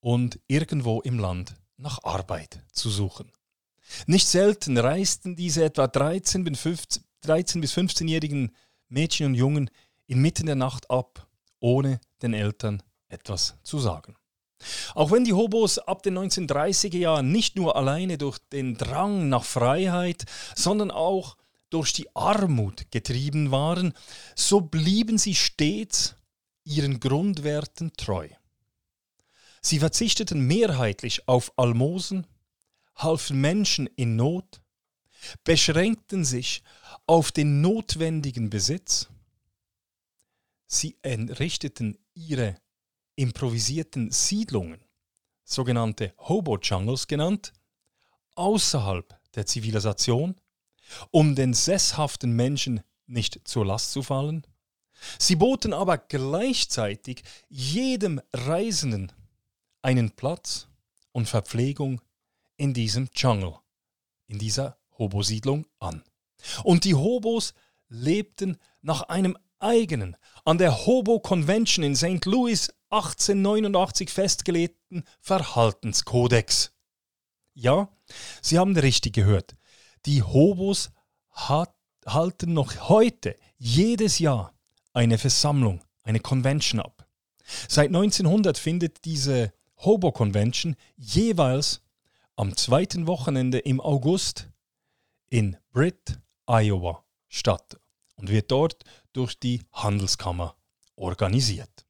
und 0.00 0.40
irgendwo 0.46 1.00
im 1.02 1.18
Land 1.18 1.54
nach 1.76 2.02
Arbeit 2.02 2.62
zu 2.72 2.88
suchen. 2.90 3.30
Nicht 4.06 4.26
selten 4.26 4.78
reisten 4.78 5.36
diese 5.36 5.62
etwa 5.64 5.86
13 5.86 6.42
bis 6.42 6.62
15-jährigen 6.64 8.54
Mädchen 8.88 9.26
und 9.26 9.34
Jungen 9.34 9.70
inmitten 10.06 10.46
der 10.46 10.56
Nacht 10.56 10.90
ab, 10.90 11.26
ohne 11.60 12.00
den 12.22 12.32
Eltern 12.32 12.82
etwas 13.08 13.56
zu 13.62 13.78
sagen. 13.78 14.16
Auch 14.94 15.10
wenn 15.10 15.24
die 15.24 15.34
Hobos 15.34 15.78
ab 15.78 16.02
den 16.02 16.18
1930er 16.18 16.96
Jahren 16.96 17.30
nicht 17.30 17.56
nur 17.56 17.76
alleine 17.76 18.16
durch 18.16 18.38
den 18.38 18.78
Drang 18.78 19.28
nach 19.28 19.44
Freiheit, 19.44 20.24
sondern 20.54 20.90
auch 20.90 21.36
durch 21.74 21.92
die 21.92 22.14
Armut 22.14 22.92
getrieben 22.92 23.50
waren, 23.50 23.94
so 24.36 24.60
blieben 24.60 25.18
sie 25.18 25.34
stets 25.34 26.14
ihren 26.62 27.00
Grundwerten 27.00 27.92
treu. 27.96 28.28
Sie 29.60 29.80
verzichteten 29.80 30.46
mehrheitlich 30.46 31.26
auf 31.26 31.52
Almosen, 31.56 32.28
halfen 32.94 33.40
Menschen 33.40 33.88
in 33.96 34.14
Not, 34.14 34.60
beschränkten 35.42 36.24
sich 36.24 36.62
auf 37.06 37.32
den 37.32 37.60
notwendigen 37.60 38.50
Besitz, 38.50 39.08
sie 40.68 40.96
entrichteten 41.02 41.98
ihre 42.14 42.54
improvisierten 43.16 44.12
Siedlungen, 44.12 44.80
sogenannte 45.42 46.14
Hobo-Jungles 46.18 47.08
genannt, 47.08 47.52
außerhalb 48.36 49.18
der 49.34 49.46
Zivilisation, 49.46 50.36
um 51.10 51.34
den 51.34 51.54
sesshaften 51.54 52.32
Menschen 52.32 52.82
nicht 53.06 53.40
zur 53.44 53.66
Last 53.66 53.92
zu 53.92 54.02
fallen. 54.02 54.46
Sie 55.18 55.36
boten 55.36 55.72
aber 55.72 55.98
gleichzeitig 55.98 57.22
jedem 57.48 58.20
Reisenden 58.32 59.12
einen 59.82 60.10
Platz 60.12 60.68
und 61.12 61.28
Verpflegung 61.28 62.00
in 62.56 62.72
diesem 62.74 63.08
Jungle, 63.14 63.56
in 64.26 64.38
dieser 64.38 64.78
Hobo-Siedlung 64.98 65.66
an. 65.78 66.02
Und 66.62 66.84
die 66.84 66.94
Hobos 66.94 67.54
lebten 67.88 68.56
nach 68.80 69.02
einem 69.02 69.36
eigenen, 69.58 70.16
an 70.44 70.58
der 70.58 70.86
Hobo 70.86 71.20
Convention 71.20 71.84
in 71.84 71.96
St. 71.96 72.24
Louis 72.26 72.70
1889 72.90 74.10
festgelegten 74.10 75.04
Verhaltenskodex. 75.20 76.72
Ja, 77.54 77.88
Sie 78.42 78.58
haben 78.58 78.76
richtig 78.76 79.14
gehört. 79.14 79.56
Die 80.06 80.22
Hobos 80.22 80.90
hat, 81.30 81.74
halten 82.06 82.52
noch 82.52 82.88
heute 82.88 83.36
jedes 83.56 84.18
Jahr 84.18 84.52
eine 84.92 85.18
Versammlung, 85.18 85.82
eine 86.02 86.20
Convention 86.20 86.80
ab. 86.80 87.06
Seit 87.68 87.88
1900 87.88 88.58
findet 88.58 89.04
diese 89.04 89.52
Hobo 89.78 90.12
Convention 90.12 90.76
jeweils 90.96 91.80
am 92.36 92.56
zweiten 92.56 93.06
Wochenende 93.06 93.58
im 93.58 93.80
August 93.80 94.48
in 95.28 95.56
Britt, 95.72 96.20
Iowa 96.46 97.04
statt 97.28 97.78
und 98.16 98.28
wird 98.28 98.50
dort 98.50 98.84
durch 99.12 99.38
die 99.38 99.62
Handelskammer 99.72 100.56
organisiert. 100.96 101.86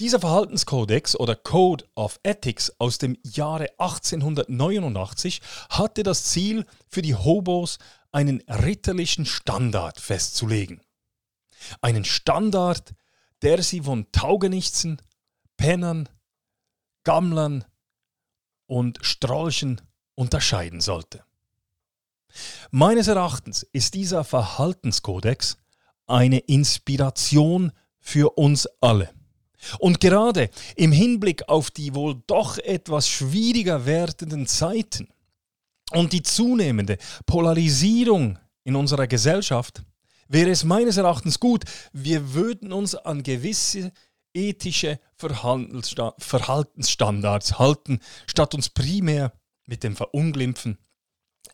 Dieser 0.00 0.18
Verhaltenskodex 0.18 1.14
oder 1.14 1.36
Code 1.36 1.84
of 1.94 2.20
Ethics 2.22 2.72
aus 2.78 2.96
dem 2.96 3.18
Jahre 3.22 3.68
1889 3.76 5.42
hatte 5.68 6.02
das 6.04 6.24
Ziel, 6.24 6.64
für 6.88 7.02
die 7.02 7.14
Hobos 7.14 7.76
einen 8.10 8.40
ritterlichen 8.48 9.26
Standard 9.26 10.00
festzulegen. 10.00 10.80
Einen 11.82 12.06
Standard, 12.06 12.94
der 13.42 13.62
sie 13.62 13.82
von 13.82 14.10
Taugenichtsen, 14.10 15.02
Pennern, 15.58 16.08
Gammlern 17.04 17.66
und 18.64 19.00
Strolchen 19.02 19.82
unterscheiden 20.14 20.80
sollte. 20.80 21.22
Meines 22.70 23.06
Erachtens 23.06 23.64
ist 23.64 23.92
dieser 23.92 24.24
Verhaltenskodex 24.24 25.58
eine 26.06 26.38
Inspiration 26.38 27.72
für 27.98 28.38
uns 28.38 28.66
alle. 28.80 29.12
Und 29.78 30.00
gerade 30.00 30.50
im 30.76 30.92
Hinblick 30.92 31.48
auf 31.48 31.70
die 31.70 31.94
wohl 31.94 32.22
doch 32.26 32.58
etwas 32.58 33.08
schwieriger 33.08 33.86
werdenden 33.86 34.46
Zeiten 34.46 35.08
und 35.92 36.12
die 36.12 36.22
zunehmende 36.22 36.98
Polarisierung 37.26 38.38
in 38.64 38.76
unserer 38.76 39.06
Gesellschaft 39.06 39.82
wäre 40.28 40.50
es 40.50 40.64
meines 40.64 40.96
Erachtens 40.96 41.38
gut, 41.40 41.64
wir 41.92 42.32
würden 42.34 42.72
uns 42.72 42.94
an 42.94 43.22
gewisse 43.22 43.92
ethische 44.32 45.00
Verhaltensstandards 45.16 47.58
halten, 47.58 47.98
statt 48.26 48.54
uns 48.54 48.70
primär 48.70 49.32
mit 49.66 49.82
dem 49.82 49.96
Verunglimpfen 49.96 50.78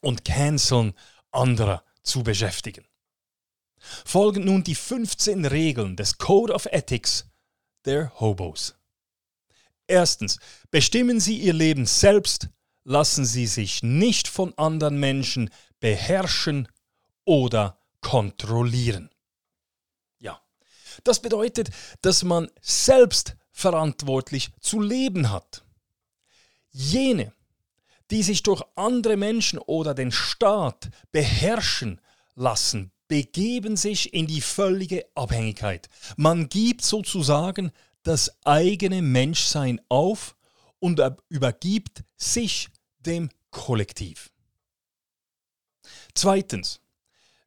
und 0.02 0.26
Canceln 0.26 0.92
anderer 1.30 1.82
zu 2.02 2.22
beschäftigen. 2.22 2.84
Folgen 4.04 4.44
nun 4.44 4.62
die 4.62 4.74
15 4.74 5.46
Regeln 5.46 5.96
des 5.96 6.18
Code 6.18 6.52
of 6.52 6.66
Ethics 6.66 7.30
der 7.86 8.12
Hobos. 8.20 8.74
Erstens, 9.86 10.38
bestimmen 10.70 11.20
Sie 11.20 11.38
Ihr 11.38 11.52
Leben 11.52 11.86
selbst, 11.86 12.48
lassen 12.84 13.24
Sie 13.24 13.46
sich 13.46 13.82
nicht 13.82 14.28
von 14.28 14.52
anderen 14.58 14.98
Menschen 14.98 15.50
beherrschen 15.80 16.68
oder 17.24 17.78
kontrollieren. 18.00 19.10
Ja, 20.18 20.40
das 21.04 21.20
bedeutet, 21.20 21.70
dass 22.02 22.24
man 22.24 22.50
selbst 22.60 23.36
verantwortlich 23.52 24.50
zu 24.60 24.80
leben 24.80 25.30
hat. 25.30 25.64
Jene, 26.70 27.32
die 28.10 28.22
sich 28.22 28.42
durch 28.42 28.62
andere 28.74 29.16
Menschen 29.16 29.58
oder 29.58 29.94
den 29.94 30.12
Staat 30.12 30.90
beherrschen 31.10 32.00
lassen, 32.34 32.92
begeben 33.08 33.76
sich 33.76 34.12
in 34.12 34.26
die 34.26 34.40
völlige 34.40 35.06
Abhängigkeit. 35.14 35.88
Man 36.16 36.48
gibt 36.48 36.82
sozusagen 36.82 37.70
das 38.02 38.44
eigene 38.44 39.02
Menschsein 39.02 39.80
auf 39.88 40.36
und 40.78 41.00
übergibt 41.28 42.04
sich 42.16 42.68
dem 43.00 43.30
Kollektiv. 43.50 44.30
Zweitens, 46.14 46.80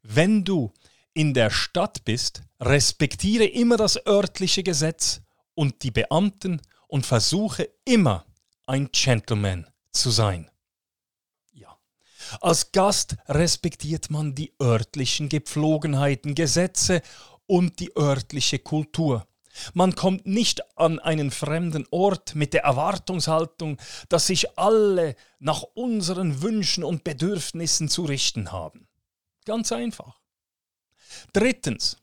wenn 0.02 0.44
du 0.44 0.72
in 1.14 1.34
der 1.34 1.50
Stadt 1.50 2.06
bist, 2.06 2.42
respektiere 2.60 3.46
immer 3.46 3.78
das 3.78 4.06
örtliche 4.06 4.64
Gesetz 4.64 5.22
und 5.56 5.84
die 5.84 5.92
Beamten 5.92 6.62
und 6.88 7.06
versuche 7.06 7.70
immer 7.86 8.26
ein 8.66 8.90
Gentleman 8.92 9.68
zu 9.92 10.12
sein. 10.12 10.50
Als 12.42 12.72
Gast 12.72 13.18
respektiert 13.28 14.10
man 14.10 14.36
die 14.36 14.54
örtlichen 14.62 15.30
Gepflogenheiten, 15.30 16.36
Gesetze 16.36 17.02
und 17.48 17.80
die 17.80 17.96
örtliche 17.98 18.60
Kultur. 18.60 19.26
Man 19.74 19.96
kommt 19.96 20.26
nicht 20.26 20.62
an 20.78 21.00
einen 21.00 21.32
fremden 21.32 21.86
Ort 21.92 22.36
mit 22.36 22.54
der 22.54 22.64
Erwartungshaltung, 22.64 23.78
dass 24.08 24.28
sich 24.28 24.58
alle 24.58 25.16
nach 25.40 25.64
unseren 25.74 26.42
Wünschen 26.42 26.84
und 26.84 27.04
Bedürfnissen 27.04 27.90
zu 27.90 28.06
richten 28.06 28.52
haben. 28.52 28.88
Ganz 29.46 29.72
einfach. 29.72 30.20
Drittens, 31.34 31.98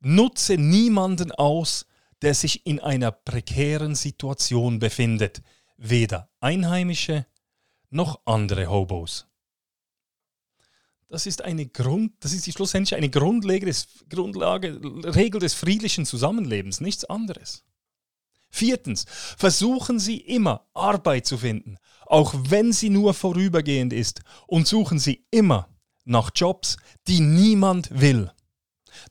nutze 0.00 0.56
niemanden 0.56 1.32
aus, 1.32 1.86
der 2.22 2.34
sich 2.34 2.66
in 2.66 2.80
einer 2.80 3.12
prekären 3.12 3.94
Situation 3.94 4.78
befindet, 4.78 5.42
weder 5.76 6.30
Einheimische 6.40 7.26
noch 7.90 8.20
andere 8.24 8.68
Hobos. 8.68 9.26
Das 11.14 11.26
ist 11.26 11.44
eine 11.44 11.66
Grund, 11.66 12.12
das 12.18 12.32
ist 12.32 12.52
schlussendlich 12.52 12.96
eine 12.96 13.08
Grundlage, 13.08 13.72
Grundlage, 14.10 14.80
Regel 15.14 15.38
des 15.38 15.54
friedlichen 15.54 16.06
Zusammenlebens, 16.06 16.80
nichts 16.80 17.04
anderes. 17.04 17.62
Viertens, 18.50 19.04
versuchen 19.38 20.00
Sie 20.00 20.16
immer 20.16 20.66
Arbeit 20.74 21.24
zu 21.24 21.38
finden, 21.38 21.76
auch 22.06 22.34
wenn 22.48 22.72
sie 22.72 22.90
nur 22.90 23.14
vorübergehend 23.14 23.92
ist, 23.92 24.22
und 24.48 24.66
suchen 24.66 24.98
Sie 24.98 25.24
immer 25.30 25.68
nach 26.04 26.32
Jobs, 26.34 26.78
die 27.06 27.20
niemand 27.20 27.90
will. 27.92 28.32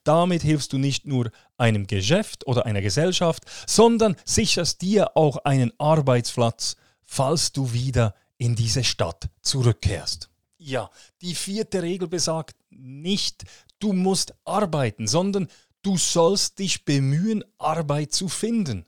Damit 0.04 0.42
hilfst 0.42 0.74
du 0.74 0.78
nicht 0.78 1.08
nur 1.08 1.32
einem 1.56 1.88
Geschäft 1.88 2.46
oder 2.46 2.66
einer 2.66 2.82
Gesellschaft, 2.82 3.46
sondern 3.66 4.18
sicherst 4.26 4.82
dir 4.82 5.16
auch 5.16 5.38
einen 5.46 5.72
Arbeitsplatz, 5.78 6.76
falls 7.06 7.54
du 7.54 7.72
wieder 7.72 8.13
in 8.38 8.56
diese 8.56 8.84
Stadt 8.84 9.30
zurückkehrst. 9.42 10.33
Ja, 10.65 10.89
die 11.21 11.36
vierte 11.36 11.82
Regel 11.82 12.08
besagt 12.08 12.56
nicht, 12.69 13.43
du 13.80 13.91
musst 13.91 14.34
arbeiten, 14.45 15.08
sondern 15.08 15.49
du 15.82 15.97
sollst 15.97 16.58
dich 16.58 16.86
bemühen, 16.86 17.43
Arbeit 17.58 18.13
zu 18.13 18.30
finden. 18.30 18.86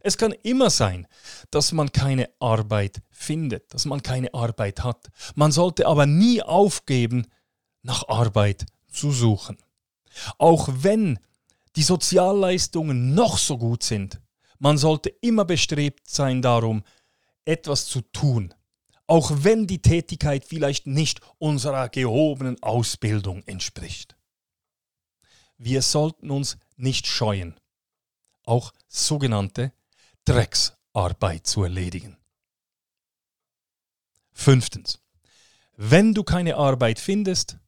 Es 0.00 0.16
kann 0.16 0.32
immer 0.42 0.70
sein, 0.70 1.06
dass 1.50 1.72
man 1.72 1.92
keine 1.92 2.30
Arbeit 2.38 3.02
findet, 3.10 3.74
dass 3.74 3.84
man 3.84 4.02
keine 4.02 4.32
Arbeit 4.32 4.82
hat. 4.82 5.10
Man 5.34 5.52
sollte 5.52 5.86
aber 5.86 6.06
nie 6.06 6.42
aufgeben, 6.42 7.26
nach 7.82 8.08
Arbeit 8.08 8.64
zu 8.90 9.12
suchen. 9.12 9.58
Auch 10.38 10.70
wenn 10.72 11.18
die 11.76 11.82
Sozialleistungen 11.82 13.12
noch 13.14 13.36
so 13.36 13.58
gut 13.58 13.82
sind, 13.82 14.22
man 14.58 14.78
sollte 14.78 15.10
immer 15.20 15.44
bestrebt 15.44 16.08
sein 16.08 16.40
darum, 16.40 16.82
etwas 17.44 17.84
zu 17.84 18.00
tun, 18.00 18.54
auch 19.12 19.30
wenn 19.44 19.66
die 19.66 19.82
Tätigkeit 19.82 20.42
vielleicht 20.42 20.86
nicht 20.86 21.20
unserer 21.36 21.90
gehobenen 21.90 22.62
Ausbildung 22.62 23.42
entspricht. 23.44 24.16
Wir 25.58 25.82
sollten 25.82 26.30
uns 26.30 26.56
nicht 26.76 27.06
scheuen, 27.06 27.60
auch 28.46 28.72
sogenannte 28.88 29.74
Drecksarbeit 30.24 31.46
zu 31.46 31.62
erledigen. 31.62 32.16
Fünftens. 34.32 35.02
Wenn 35.76 36.14
du 36.14 36.24
keine 36.24 36.56
Arbeit 36.56 36.98
findest, 36.98 37.58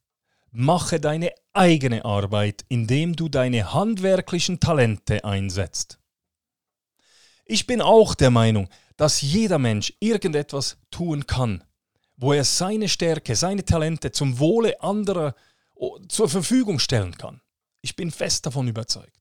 mache 0.50 0.98
deine 0.98 1.30
eigene 1.52 2.06
Arbeit, 2.06 2.64
indem 2.70 3.16
du 3.16 3.28
deine 3.28 3.74
handwerklichen 3.74 4.60
Talente 4.60 5.26
einsetzt. 5.26 5.98
Ich 7.44 7.66
bin 7.66 7.82
auch 7.82 8.14
der 8.14 8.30
Meinung, 8.30 8.70
dass 8.96 9.20
jeder 9.20 9.58
Mensch 9.58 9.92
irgendetwas 10.00 10.78
tun 10.94 11.26
kann, 11.26 11.64
wo 12.16 12.32
er 12.32 12.44
seine 12.44 12.88
Stärke, 12.88 13.34
seine 13.34 13.64
Talente 13.64 14.12
zum 14.12 14.38
Wohle 14.38 14.80
anderer 14.80 15.34
zur 16.08 16.28
Verfügung 16.28 16.78
stellen 16.78 17.18
kann. 17.18 17.40
Ich 17.80 17.96
bin 17.96 18.12
fest 18.12 18.46
davon 18.46 18.68
überzeugt. 18.68 19.20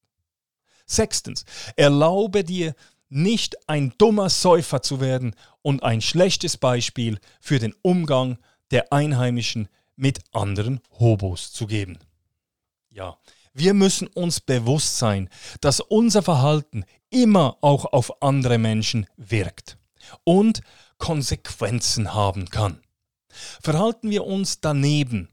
Sechstens, 0.86 1.46
erlaube 1.76 2.44
dir 2.44 2.76
nicht 3.10 3.58
ein 3.68 3.94
dummer 3.98 4.30
Säufer 4.30 4.84
zu 4.84 5.02
werden 5.02 5.36
und 5.64 5.82
ein 5.82 6.02
schlechtes 6.02 6.58
Beispiel 6.58 7.20
für 7.40 7.58
den 7.58 7.74
Umgang 7.82 8.38
der 8.70 8.94
Einheimischen 8.94 9.68
mit 9.96 10.20
anderen 10.32 10.80
Hobos 11.00 11.52
zu 11.52 11.66
geben. 11.66 11.98
Ja, 12.92 13.18
wir 13.54 13.74
müssen 13.74 14.08
uns 14.08 14.40
bewusst 14.40 15.00
sein, 15.00 15.28
dass 15.62 15.80
unser 15.80 16.22
Verhalten 16.22 16.86
immer 17.10 17.58
auch 17.62 17.86
auf 17.86 18.22
andere 18.22 18.60
Menschen 18.60 19.08
wirkt 19.18 19.78
und 20.24 20.62
Konsequenzen 20.98 22.14
haben 22.14 22.50
kann. 22.50 22.82
Verhalten 23.62 24.10
wir 24.10 24.26
uns 24.26 24.62
daneben, 24.62 25.30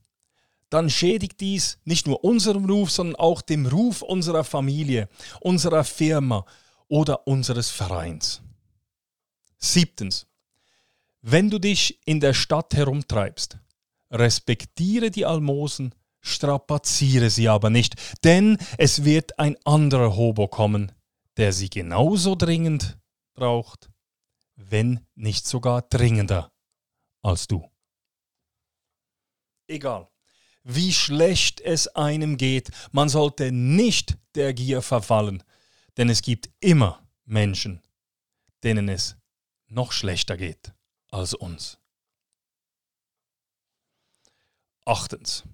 dann 0.70 0.88
schädigt 0.88 1.40
dies 1.40 1.78
nicht 1.84 2.06
nur 2.06 2.24
unseren 2.24 2.64
Ruf, 2.64 2.90
sondern 2.90 3.16
auch 3.16 3.42
den 3.42 3.66
Ruf 3.66 4.02
unserer 4.02 4.44
Familie, 4.44 5.08
unserer 5.40 5.84
Firma 5.84 6.46
oder 6.88 7.26
unseres 7.26 7.70
Vereins. 7.70 8.40
Siebtens. 9.58 10.26
Wenn 11.22 11.50
du 11.50 11.58
dich 11.58 12.00
in 12.06 12.20
der 12.20 12.32
Stadt 12.32 12.72
herumtreibst, 12.74 13.58
respektiere 14.10 15.10
die 15.10 15.26
Almosen 15.26 15.94
strapaziere 16.20 17.30
sie 17.30 17.48
aber 17.48 17.70
nicht, 17.70 17.94
denn 18.24 18.58
es 18.78 19.04
wird 19.04 19.38
ein 19.38 19.56
anderer 19.64 20.16
Hobo 20.16 20.48
kommen, 20.48 20.92
der 21.36 21.52
sie 21.52 21.70
genauso 21.70 22.34
dringend 22.34 22.98
braucht, 23.34 23.89
wenn 24.68 25.06
nicht 25.14 25.46
sogar 25.46 25.82
dringender 25.82 26.52
als 27.22 27.46
du. 27.46 27.70
Egal, 29.66 30.08
wie 30.62 30.92
schlecht 30.92 31.60
es 31.60 31.88
einem 31.88 32.36
geht, 32.36 32.70
man 32.92 33.08
sollte 33.08 33.52
nicht 33.52 34.18
der 34.34 34.52
Gier 34.52 34.82
verfallen, 34.82 35.42
denn 35.96 36.08
es 36.08 36.22
gibt 36.22 36.50
immer 36.60 37.06
Menschen, 37.24 37.82
denen 38.62 38.88
es 38.88 39.16
noch 39.68 39.92
schlechter 39.92 40.36
geht 40.36 40.72
als 41.10 41.34
uns. 41.34 41.78
Achtens. 44.84 45.44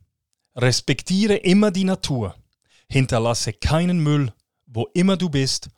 Respektiere 0.55 1.37
immer 1.37 1.71
die 1.71 1.85
Natur. 1.85 2.35
Hinterlasse 2.88 3.53
keinen 3.53 3.99
Müll, 4.03 4.33
wo 4.64 4.87
immer 4.95 5.16
du 5.16 5.29
bist 5.29 5.69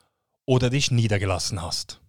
oder 0.45 0.71
dich 0.71 0.91
niedergelassen 0.91 1.61
hast. 1.61 2.01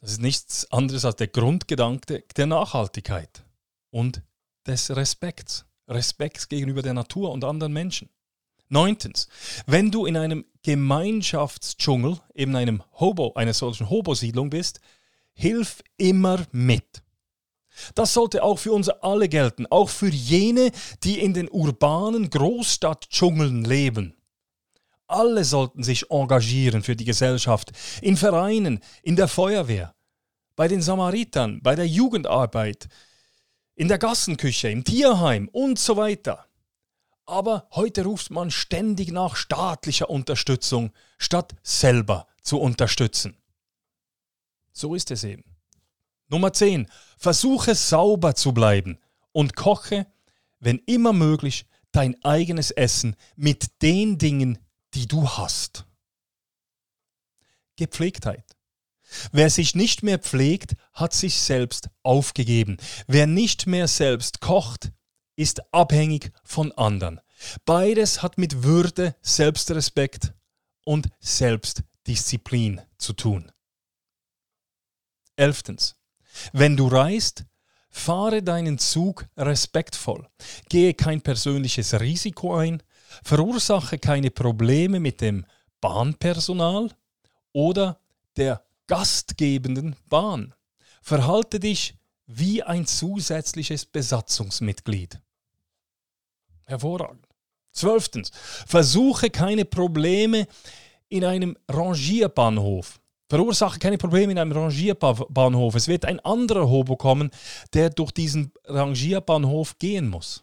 Das 0.00 0.12
ist 0.12 0.20
nichts 0.20 0.70
anderes 0.72 1.04
als 1.04 1.16
der 1.16 1.28
Grundgedanke 1.28 2.24
der 2.36 2.46
Nachhaltigkeit 2.46 3.44
und 3.90 4.22
des 4.66 4.94
Respekts. 4.94 5.66
Respekts 5.88 6.48
gegenüber 6.48 6.82
der 6.82 6.94
Natur 6.94 7.32
und 7.32 7.44
anderen 7.44 7.72
Menschen. 7.72 8.08
Neuntens, 8.68 9.28
wenn 9.66 9.90
du 9.90 10.06
in 10.06 10.16
einem 10.16 10.44
Gemeinschaftsdschungel, 10.62 12.20
eben 12.34 12.54
einem 12.54 12.82
Hobo, 12.92 13.32
einer 13.34 13.52
solchen 13.52 13.90
Hobo-Siedlung 13.90 14.48
bist, 14.50 14.80
hilf 15.32 15.82
immer 15.96 16.46
mit. 16.52 17.02
Das 17.94 18.14
sollte 18.14 18.42
auch 18.42 18.58
für 18.58 18.72
uns 18.72 18.88
alle 18.88 19.28
gelten, 19.28 19.66
auch 19.66 19.88
für 19.88 20.08
jene, 20.08 20.70
die 21.02 21.18
in 21.18 21.34
den 21.34 21.48
urbanen 21.48 22.30
Großstadtdschungeln 22.30 23.64
leben. 23.64 24.14
Alle 25.10 25.44
sollten 25.44 25.82
sich 25.82 26.08
engagieren 26.10 26.84
für 26.84 26.94
die 26.94 27.04
Gesellschaft, 27.04 27.72
in 28.00 28.16
Vereinen, 28.16 28.78
in 29.02 29.16
der 29.16 29.26
Feuerwehr, 29.26 29.92
bei 30.54 30.68
den 30.68 30.82
Samaritern, 30.82 31.60
bei 31.62 31.74
der 31.74 31.88
Jugendarbeit, 31.88 32.88
in 33.74 33.88
der 33.88 33.98
Gassenküche, 33.98 34.68
im 34.68 34.84
Tierheim 34.84 35.48
und 35.48 35.80
so 35.80 35.96
weiter. 35.96 36.46
Aber 37.26 37.66
heute 37.72 38.04
ruft 38.04 38.30
man 38.30 38.52
ständig 38.52 39.10
nach 39.10 39.34
staatlicher 39.34 40.08
Unterstützung, 40.08 40.92
statt 41.18 41.56
selber 41.64 42.28
zu 42.42 42.60
unterstützen. 42.60 43.36
So 44.72 44.94
ist 44.94 45.10
es 45.10 45.24
eben. 45.24 45.44
Nummer 46.28 46.52
10. 46.52 46.86
Versuche 47.18 47.74
sauber 47.74 48.36
zu 48.36 48.52
bleiben 48.52 49.00
und 49.32 49.56
koche, 49.56 50.06
wenn 50.60 50.78
immer 50.86 51.12
möglich, 51.12 51.66
dein 51.90 52.22
eigenes 52.22 52.70
Essen 52.70 53.16
mit 53.34 53.82
den 53.82 54.16
Dingen, 54.16 54.58
die 54.94 55.06
du 55.06 55.28
hast. 55.28 55.86
Gepflegtheit. 57.76 58.44
Wer 59.32 59.50
sich 59.50 59.74
nicht 59.74 60.02
mehr 60.02 60.18
pflegt, 60.18 60.76
hat 60.92 61.12
sich 61.12 61.40
selbst 61.40 61.90
aufgegeben. 62.02 62.76
Wer 63.06 63.26
nicht 63.26 63.66
mehr 63.66 63.88
selbst 63.88 64.40
kocht, 64.40 64.92
ist 65.36 65.72
abhängig 65.72 66.32
von 66.44 66.72
anderen. 66.72 67.20
Beides 67.64 68.22
hat 68.22 68.38
mit 68.38 68.62
Würde, 68.62 69.16
Selbstrespekt 69.22 70.34
und 70.84 71.08
Selbstdisziplin 71.18 72.80
zu 72.98 73.14
tun. 73.14 73.50
Elftens. 75.36 75.96
Wenn 76.52 76.76
du 76.76 76.86
reist, 76.86 77.44
Fahre 77.92 78.42
deinen 78.42 78.78
Zug 78.78 79.26
respektvoll. 79.36 80.28
Gehe 80.68 80.94
kein 80.94 81.22
persönliches 81.22 81.98
Risiko 81.98 82.54
ein. 82.54 82.82
Verursache 83.24 83.98
keine 83.98 84.30
Probleme 84.30 85.00
mit 85.00 85.20
dem 85.20 85.44
Bahnpersonal 85.80 86.90
oder 87.52 87.98
der 88.36 88.62
gastgebenden 88.86 89.96
Bahn. 90.08 90.54
Verhalte 91.02 91.60
dich 91.60 91.94
wie 92.26 92.62
ein 92.62 92.86
zusätzliches 92.86 93.86
Besatzungsmitglied. 93.86 95.20
Hervorragend. 96.66 97.26
Zwölftens, 97.72 98.30
versuche 98.66 99.30
keine 99.30 99.64
Probleme 99.64 100.46
in 101.08 101.24
einem 101.24 101.56
Rangierbahnhof. 101.68 103.00
Verursache 103.28 103.78
keine 103.78 103.96
Probleme 103.96 104.32
in 104.32 104.38
einem 104.38 104.52
Rangierbahnhof. 104.52 105.74
Es 105.76 105.86
wird 105.86 106.04
ein 106.04 106.18
anderer 106.20 106.68
Hobo 106.68 106.96
kommen, 106.96 107.30
der 107.72 107.90
durch 107.90 108.10
diesen 108.10 108.52
Rangierbahnhof 108.64 109.78
gehen 109.78 110.08
muss. 110.08 110.42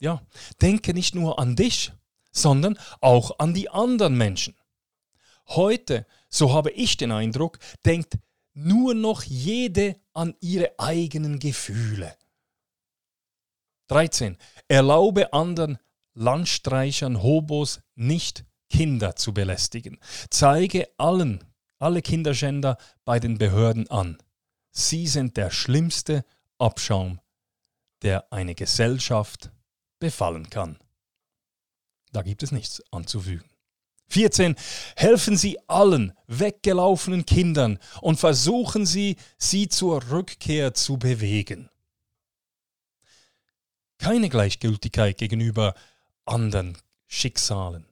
Ja, 0.00 0.22
denke 0.60 0.94
nicht 0.94 1.14
nur 1.14 1.38
an 1.38 1.56
dich, 1.56 1.92
sondern 2.32 2.78
auch 3.00 3.38
an 3.38 3.54
die 3.54 3.68
anderen 3.68 4.16
Menschen. 4.16 4.56
Heute, 5.46 6.06
so 6.28 6.52
habe 6.52 6.70
ich 6.70 6.96
den 6.96 7.12
Eindruck, 7.12 7.58
denkt 7.84 8.18
nur 8.54 8.94
noch 8.94 9.22
jede 9.22 10.00
an 10.12 10.34
ihre 10.40 10.78
eigenen 10.78 11.38
Gefühle. 11.38 12.16
13. 13.88 14.38
Erlaube 14.68 15.32
anderen 15.32 15.78
Landstreichern, 16.14 17.22
Hobos 17.22 17.80
nicht 17.94 18.44
Kinder 18.70 19.16
zu 19.16 19.34
belästigen. 19.34 19.98
Zeige 20.30 20.88
allen, 20.96 21.44
alle 21.78 22.00
Kinderschänder 22.00 22.78
bei 23.04 23.18
den 23.18 23.36
Behörden 23.36 23.90
an. 23.90 24.16
Sie 24.70 25.06
sind 25.06 25.36
der 25.36 25.50
schlimmste 25.50 26.24
Abschaum, 26.58 27.20
der 28.02 28.32
eine 28.32 28.54
Gesellschaft 28.54 29.50
befallen 30.00 30.50
kann. 30.50 30.78
Da 32.12 32.22
gibt 32.22 32.42
es 32.42 32.50
nichts 32.50 32.82
anzufügen. 32.90 33.48
14. 34.08 34.56
Helfen 34.96 35.36
Sie 35.36 35.56
allen 35.68 36.12
weggelaufenen 36.26 37.24
Kindern 37.24 37.78
und 38.00 38.18
versuchen 38.18 38.84
Sie, 38.84 39.16
sie 39.38 39.68
zur 39.68 40.10
Rückkehr 40.10 40.74
zu 40.74 40.98
bewegen. 40.98 41.70
Keine 43.98 44.28
Gleichgültigkeit 44.28 45.16
gegenüber 45.18 45.74
anderen 46.24 46.76
Schicksalen, 47.06 47.86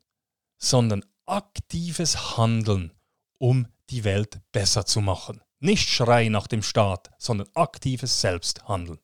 sondern 0.57 1.05
aktives 1.27 2.37
Handeln, 2.37 2.93
um 3.39 3.69
die 3.91 4.05
Welt 4.05 4.41
besser 4.51 4.87
zu 4.87 5.01
machen. 5.01 5.41
Nicht 5.61 5.89
Schrei 5.89 6.29
nach 6.29 6.47
dem 6.47 6.63
Staat, 6.63 7.11
sondern 7.19 7.49
aktives 7.55 8.21
Selbsthandeln. 8.21 8.99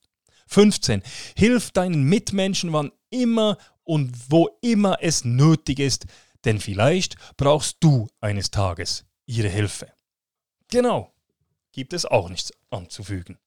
15. 0.47 1.03
Hilf 1.37 1.71
deinen 1.71 2.05
Mitmenschen, 2.05 2.73
wann 2.73 2.93
immer 3.11 3.59
und 3.85 4.31
wo 4.31 4.59
immer 4.61 4.99
es 5.01 5.25
nötig 5.25 5.79
ist, 5.79 6.07
denn 6.45 6.61
vielleicht 6.61 7.17
brauchst 7.37 7.79
du 7.81 8.09
eines 8.21 8.51
Tages 8.51 9.05
ihre 9.27 9.49
Hilfe. 9.49 9.93
Genau, 10.69 11.15
gibt 11.73 11.93
es 11.93 12.05
auch 12.05 12.29
nichts 12.29 12.53
anzufügen. 12.71 13.39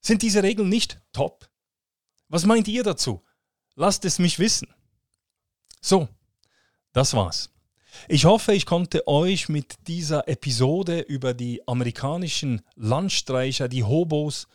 Sind 0.00 0.22
diese 0.22 0.42
Regeln 0.42 0.68
nicht 0.68 1.00
top? 1.12 1.48
Was 2.28 2.46
meint 2.46 2.68
ihr 2.68 2.82
dazu? 2.82 3.22
Lasst 3.74 4.04
es 4.04 4.18
mich 4.18 4.38
wissen. 4.38 4.68
So, 5.80 6.08
das 6.92 7.14
war's. 7.14 7.50
Ich 8.08 8.24
hoffe, 8.24 8.54
ich 8.54 8.66
konnte 8.66 9.06
euch 9.06 9.48
mit 9.48 9.86
dieser 9.86 10.26
Episode 10.28 11.00
über 11.00 11.34
die 11.34 11.66
amerikanischen 11.68 12.62
Landstreicher, 12.74 13.68
die 13.68 13.84
Hobos 13.84 14.48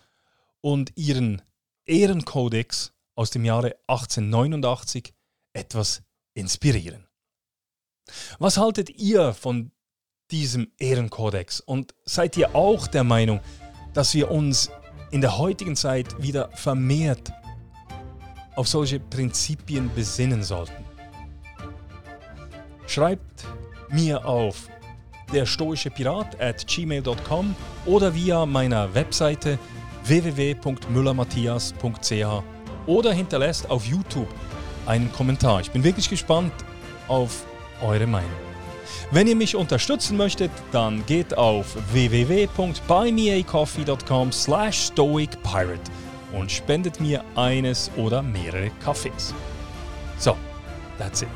und 0.61 0.91
ihren 0.95 1.41
Ehrenkodex 1.85 2.93
aus 3.15 3.31
dem 3.31 3.45
Jahre 3.45 3.75
1889 3.87 5.13
etwas 5.53 6.03
inspirieren. 6.33 7.07
Was 8.39 8.57
haltet 8.57 8.89
ihr 8.89 9.33
von 9.33 9.71
diesem 10.31 10.71
Ehrenkodex 10.77 11.59
und 11.59 11.95
seid 12.05 12.37
ihr 12.37 12.55
auch 12.55 12.87
der 12.87 13.03
Meinung, 13.03 13.39
dass 13.93 14.13
wir 14.13 14.31
uns 14.31 14.69
in 15.11 15.21
der 15.21 15.37
heutigen 15.37 15.75
Zeit 15.75 16.21
wieder 16.21 16.49
vermehrt 16.51 17.31
auf 18.55 18.67
solche 18.67 18.99
Prinzipien 18.99 19.89
besinnen 19.93 20.43
sollten? 20.43 20.85
Schreibt 22.87 23.45
mir 23.89 24.25
auf 24.25 24.69
der 25.33 25.45
stoische 25.45 25.89
Pirat 25.89 26.39
at 26.39 26.65
gmail.com 26.67 27.55
oder 27.85 28.13
via 28.13 28.45
meiner 28.45 28.93
Webseite 28.93 29.59
www.müllermatthias.ch 30.07 32.43
oder 32.85 33.13
hinterlässt 33.13 33.69
auf 33.69 33.85
YouTube 33.85 34.27
einen 34.85 35.11
Kommentar. 35.11 35.59
Ich 35.61 35.71
bin 35.71 35.83
wirklich 35.83 36.09
gespannt 36.09 36.53
auf 37.07 37.45
eure 37.81 38.07
Meinung. 38.07 38.29
Wenn 39.11 39.27
ihr 39.27 39.35
mich 39.35 39.55
unterstützen 39.55 40.17
möchtet, 40.17 40.51
dann 40.71 41.05
geht 41.05 41.37
auf 41.37 41.77
www.buymeacoffee.com 41.93 44.31
slash 44.31 44.87
stoicpirate 44.87 45.91
und 46.33 46.51
spendet 46.51 46.99
mir 46.99 47.23
eines 47.35 47.89
oder 47.95 48.21
mehrere 48.21 48.69
Kaffees. 48.83 49.33
So, 50.17 50.35
that's 50.97 51.21
it. 51.21 51.29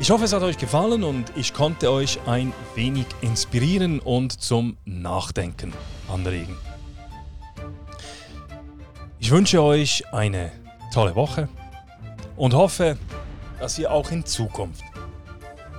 Ich 0.00 0.10
hoffe, 0.10 0.24
es 0.24 0.32
hat 0.32 0.42
euch 0.42 0.58
gefallen 0.58 1.02
und 1.02 1.32
ich 1.34 1.54
konnte 1.54 1.90
euch 1.90 2.20
ein 2.26 2.52
wenig 2.74 3.06
inspirieren 3.20 3.98
und 3.98 4.40
zum 4.40 4.76
Nachdenken 4.84 5.72
anregen. 6.08 6.56
Ich 9.20 9.30
wünsche 9.30 9.62
euch 9.62 10.04
eine 10.12 10.52
tolle 10.92 11.14
Woche 11.14 11.48
und 12.36 12.54
hoffe, 12.54 12.96
dass 13.58 13.78
ihr 13.78 13.90
auch 13.90 14.10
in 14.10 14.24
Zukunft 14.24 14.84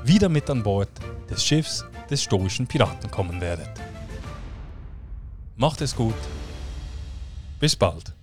wieder 0.04 0.28
mit 0.30 0.50
an 0.50 0.62
Bord 0.62 0.90
des 1.30 1.44
Schiffs 1.44 1.86
des 2.10 2.24
stoischen 2.24 2.68
Piraten 2.68 3.10
kommen 3.10 3.40
werdet. 3.40 3.70
Macht 5.56 5.82
es 5.82 5.96
gut. 5.96 6.16
Bis 7.60 7.76
bald. 7.76 8.14